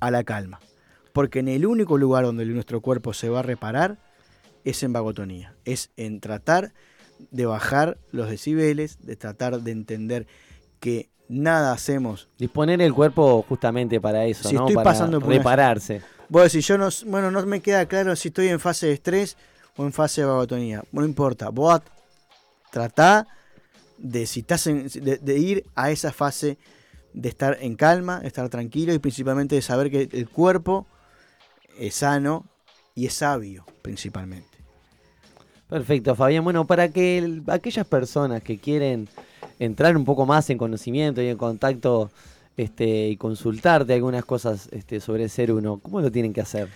a 0.00 0.10
la 0.10 0.24
calma. 0.24 0.60
Porque 1.12 1.38
en 1.40 1.48
el 1.48 1.66
único 1.66 1.98
lugar 1.98 2.24
donde 2.24 2.44
nuestro 2.46 2.80
cuerpo 2.80 3.12
se 3.12 3.28
va 3.28 3.40
a 3.40 3.42
reparar 3.42 3.98
es 4.64 4.82
en 4.82 4.92
vagotonía. 4.92 5.54
Es 5.64 5.90
en 5.96 6.20
tratar 6.20 6.72
de 7.30 7.46
bajar 7.46 7.98
los 8.10 8.28
decibeles, 8.28 8.98
de 9.00 9.16
tratar 9.16 9.60
de 9.60 9.70
entender 9.70 10.26
que 10.80 11.08
nada 11.28 11.72
hacemos. 11.72 12.28
Disponer 12.38 12.80
el 12.82 12.92
cuerpo 12.92 13.44
justamente 13.48 14.00
para 14.00 14.24
eso, 14.26 14.48
Si 14.48 14.54
¿no? 14.54 14.62
estoy 14.62 14.74
para 14.74 14.90
pasando 14.90 15.20
por 15.20 15.28
una- 15.28 15.38
repararse. 15.38 16.02
Vos 16.28 16.44
decís, 16.44 16.66
yo 16.66 16.78
no, 16.78 16.88
bueno, 17.06 17.30
no 17.30 17.44
me 17.46 17.60
queda 17.60 17.86
claro 17.86 18.16
si 18.16 18.28
estoy 18.28 18.48
en 18.48 18.58
fase 18.58 18.86
de 18.86 18.94
estrés 18.94 19.36
o 19.76 19.84
en 19.84 19.92
fase 19.92 20.20
de 20.22 20.26
vagotonía. 20.26 20.82
No 20.92 21.04
importa, 21.04 21.48
vos 21.50 21.74
at- 21.74 21.84
tratá 22.70 23.26
de, 23.98 24.26
si 24.26 24.40
estás 24.40 24.66
en- 24.66 24.88
de, 24.88 25.18
de 25.18 25.38
ir 25.38 25.64
a 25.74 25.90
esa 25.90 26.12
fase 26.12 26.58
de 27.12 27.28
estar 27.28 27.58
en 27.60 27.76
calma, 27.76 28.20
de 28.20 28.26
estar 28.28 28.48
tranquilo 28.48 28.92
y 28.94 28.98
principalmente 28.98 29.54
de 29.54 29.62
saber 29.62 29.90
que 29.90 30.08
el 30.12 30.28
cuerpo 30.28 30.86
es 31.78 31.96
sano 31.96 32.46
y 32.94 33.06
es 33.06 33.14
sabio, 33.14 33.64
principalmente. 33.82 34.48
Perfecto, 35.68 36.14
Fabián. 36.14 36.44
Bueno, 36.44 36.66
para 36.66 36.88
que 36.90 37.18
el- 37.18 37.42
aquellas 37.48 37.86
personas 37.86 38.42
que 38.42 38.58
quieren 38.58 39.08
entrar 39.58 39.96
un 39.96 40.04
poco 40.04 40.26
más 40.26 40.48
en 40.50 40.58
conocimiento 40.58 41.22
y 41.22 41.28
en 41.28 41.38
contacto 41.38 42.10
este, 42.56 43.08
y 43.08 43.16
consultarte 43.16 43.94
algunas 43.94 44.24
cosas 44.26 44.68
este, 44.72 45.00
sobre 45.00 45.28
ser 45.30 45.52
uno, 45.52 45.78
¿cómo 45.78 46.00
lo 46.02 46.10
tienen 46.10 46.34
que 46.34 46.42
hacer? 46.42 46.68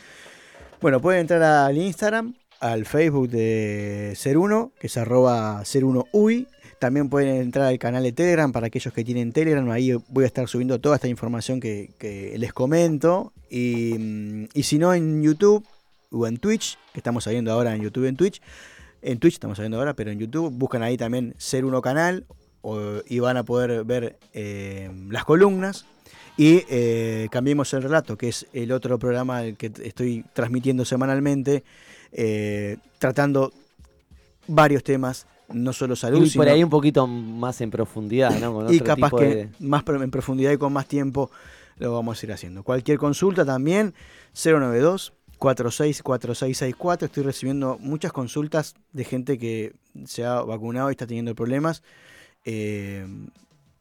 Bueno, 0.80 1.00
pueden 1.00 1.22
entrar 1.22 1.42
al 1.42 1.76
Instagram, 1.76 2.34
al 2.60 2.86
Facebook 2.86 3.28
de 3.28 4.12
Ser 4.16 4.38
Uno, 4.38 4.72
que 4.78 4.86
es 4.86 4.96
arroba 4.96 5.64
Ser 5.64 5.84
Uno. 5.84 6.06
También 6.78 7.08
pueden 7.08 7.36
entrar 7.36 7.66
al 7.66 7.78
canal 7.78 8.02
de 8.02 8.12
Telegram 8.12 8.52
para 8.52 8.66
aquellos 8.66 8.92
que 8.92 9.02
tienen 9.02 9.32
Telegram. 9.32 9.68
Ahí 9.70 9.92
voy 10.08 10.24
a 10.24 10.26
estar 10.26 10.46
subiendo 10.46 10.78
toda 10.78 10.96
esta 10.96 11.08
información 11.08 11.58
que, 11.60 12.34
les 12.36 12.52
comento. 12.52 13.32
Y, 13.50 13.94
mm, 13.98 14.44
y 14.52 14.62
si 14.62 14.78
no, 14.78 14.92
en 14.92 15.22
YouTube 15.22 15.66
o 16.10 16.26
en 16.26 16.36
Twitch, 16.36 16.78
que 16.92 17.00
estamos 17.00 17.24
saliendo 17.24 17.52
ahora 17.52 17.74
en 17.74 17.82
YouTube 17.82 18.04
y 18.04 18.08
en 18.08 18.16
Twitch. 18.16 18.42
En 19.02 19.18
Twitch 19.18 19.34
estamos 19.34 19.56
saliendo 19.56 19.78
ahora, 19.78 19.94
pero 19.94 20.10
en 20.10 20.18
YouTube 20.18 20.52
buscan 20.52 20.82
ahí 20.82 20.96
también 20.96 21.34
Ser 21.38 21.64
Uno 21.64 21.80
Canal 21.80 22.26
o- 22.60 23.00
y 23.08 23.20
van 23.20 23.36
a 23.36 23.44
poder 23.44 23.84
ver 23.84 24.18
eh, 24.34 24.90
las 25.08 25.24
columnas. 25.24 25.86
Y 26.36 26.64
eh, 26.68 27.28
cambiemos 27.30 27.72
el 27.72 27.82
relato, 27.82 28.18
que 28.18 28.28
es 28.28 28.46
el 28.52 28.70
otro 28.72 28.98
programa 28.98 29.40
que 29.52 29.72
estoy 29.82 30.24
transmitiendo 30.34 30.84
semanalmente, 30.84 31.64
eh, 32.18 32.78
tratando 32.98 33.52
varios 34.48 34.82
temas, 34.82 35.26
no 35.52 35.72
solo 35.74 35.94
salud, 35.94 36.18
Y 36.18 36.20
por 36.22 36.28
sino- 36.30 36.44
ahí 36.44 36.64
un 36.64 36.70
poquito 36.70 37.06
más 37.06 37.60
en 37.60 37.70
profundidad, 37.70 38.30
¿no? 38.40 38.54
Con 38.54 38.72
y 38.72 38.76
otro 38.76 38.86
capaz 38.86 39.08
tipo 39.10 39.16
que 39.18 39.24
de- 39.26 39.48
más 39.60 39.84
en 39.86 40.10
profundidad 40.10 40.50
y 40.52 40.56
con 40.56 40.72
más 40.72 40.86
tiempo 40.88 41.30
lo 41.76 41.92
vamos 41.92 42.22
a 42.22 42.26
ir 42.26 42.32
haciendo. 42.32 42.62
Cualquier 42.64 42.96
consulta 42.98 43.44
también, 43.44 43.92
092 44.32 45.12
464664. 45.38 47.06
Estoy 47.06 47.22
recibiendo 47.22 47.76
muchas 47.80 48.12
consultas 48.12 48.74
de 48.92 49.04
gente 49.04 49.38
que 49.38 49.74
se 50.06 50.24
ha 50.24 50.40
vacunado 50.40 50.88
y 50.90 50.92
está 50.92 51.06
teniendo 51.06 51.34
problemas. 51.34 51.82
Eh, 52.46 53.06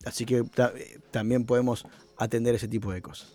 así 0.06 0.26
que 0.26 0.44
ta- 0.44 0.74
eh, 0.76 1.00
también 1.12 1.46
podemos 1.46 1.86
atender 2.18 2.56
ese 2.56 2.68
tipo 2.68 2.92
de 2.92 3.02
cosas. 3.02 3.32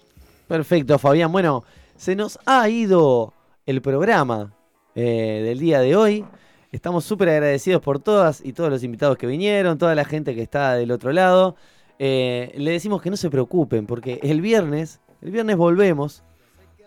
Perfecto, 0.49 0.99
Fabián. 0.99 1.33
Bueno, 1.33 1.65
se 1.97 2.15
nos 2.15 2.39
ha 2.45 2.69
ido 2.69 3.33
el 3.67 3.81
programa 3.81 4.53
eh, 4.95 5.43
del 5.45 5.59
día 5.59 5.81
de 5.81 5.97
hoy. 5.97 6.25
Estamos 6.73 7.05
súper 7.05 7.31
agradecidos 7.31 7.83
por 7.83 7.99
todas 7.99 8.41
y 8.45 8.53
todos 8.53 8.71
los 8.71 8.85
invitados 8.85 9.19
que 9.19 9.27
vinieron, 9.27 9.79
toda 9.79 9.95
la 9.95 10.05
gente 10.05 10.35
que 10.35 10.43
está 10.43 10.75
del 10.75 10.93
otro 10.93 11.13
lado. 11.13 11.57
Eh, 11.99 12.53
le 12.57 12.71
decimos 12.71 13.03
que 13.03 13.11
no 13.11 13.17
se 13.17 13.29
preocupen, 13.29 13.87
porque 13.87 14.21
el 14.23 14.41
viernes, 14.41 15.01
el 15.21 15.33
viernes 15.33 15.57
volvemos 15.57 16.23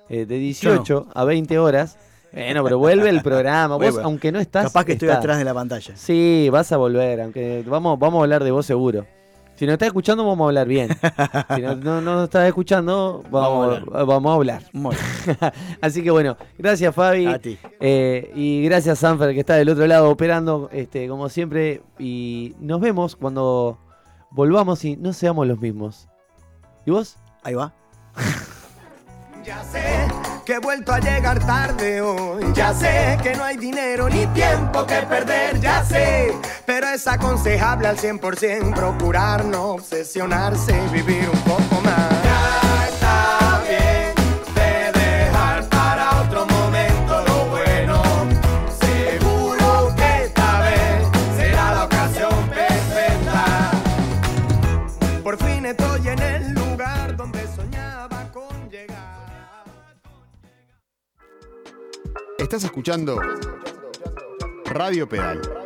eh, 0.09 0.25
de 0.25 0.37
18 0.37 1.07
a 1.13 1.23
20 1.25 1.59
horas. 1.59 1.97
Bueno, 2.31 2.63
pero 2.63 2.79
vuelve 2.79 3.09
el 3.09 3.21
programa. 3.21 3.75
Vos, 3.77 3.99
aunque 4.01 4.31
no 4.31 4.39
estás. 4.39 4.65
Capaz 4.67 4.85
que 4.85 4.93
estoy 4.93 5.09
atrás 5.09 5.37
de 5.37 5.43
la 5.43 5.53
pantalla. 5.53 5.95
Sí, 5.95 6.47
vas 6.51 6.71
a 6.71 6.77
volver, 6.77 7.21
aunque 7.21 7.63
vamos, 7.67 7.99
vamos 7.99 8.19
a 8.19 8.23
hablar 8.23 8.43
de 8.43 8.51
vos 8.51 8.65
seguro. 8.65 9.05
Si 9.55 9.65
nos 9.65 9.73
estás 9.73 9.87
escuchando, 9.87 10.25
vamos 10.25 10.45
a 10.45 10.47
hablar 10.49 10.67
bien. 10.67 10.89
Si 11.55 11.61
no, 11.61 11.75
no, 11.75 12.01
no 12.01 12.15
nos 12.15 12.23
estás 12.25 12.47
escuchando, 12.47 13.23
vamos, 13.29 13.81
Vamos 13.81 13.95
a 13.95 14.03
vamos 14.03 14.31
a 14.31 14.35
hablar. 14.35 14.63
Muy 14.73 14.95
bien. 14.95 15.37
Así 15.81 16.03
que 16.03 16.11
bueno, 16.11 16.37
gracias 16.57 16.93
Fabi. 16.93 17.27
A 17.27 17.39
ti. 17.39 17.57
Eh, 17.79 18.31
y 18.35 18.63
gracias 18.63 18.99
Sanfer 18.99 19.33
que 19.33 19.39
está 19.39 19.55
del 19.55 19.69
otro 19.69 19.85
lado 19.85 20.09
operando, 20.09 20.69
este, 20.71 21.07
como 21.07 21.29
siempre. 21.29 21.81
Y 21.99 22.55
nos 22.59 22.81
vemos 22.81 23.15
cuando 23.15 23.77
volvamos 24.31 24.83
y 24.85 24.97
no 24.97 25.13
seamos 25.13 25.47
los 25.47 25.59
mismos. 25.59 26.07
¿Y 26.85 26.91
vos? 26.91 27.17
Ahí 27.43 27.53
va. 27.53 27.73
Ya 29.45 29.61
sé 29.61 30.02
que 30.45 30.53
he 30.53 30.59
vuelto 30.59 30.91
a 30.91 30.99
llegar 30.99 31.39
tarde 31.45 32.01
hoy. 32.01 32.43
Ya 32.53 32.73
sé 32.73 33.17
que 33.23 33.35
no 33.35 33.43
hay 33.43 33.57
dinero 33.57 34.09
ni 34.09 34.25
tiempo 34.27 34.85
que 34.85 34.95
perder. 35.03 35.59
Ya 35.59 35.83
sé, 35.83 36.33
pero 36.65 36.87
es 36.89 37.07
aconsejable 37.07 37.87
al 37.87 37.97
100% 37.97 38.73
procurar 38.73 39.45
no 39.45 39.71
obsesionarse 39.71 40.73
y 40.87 40.93
vivir 40.93 41.29
un 41.29 41.39
poco 41.41 41.81
más. 41.83 42.32
Estás 62.43 62.65
escuchando 62.65 63.21
Radio 64.65 65.07
Pedal. 65.07 65.62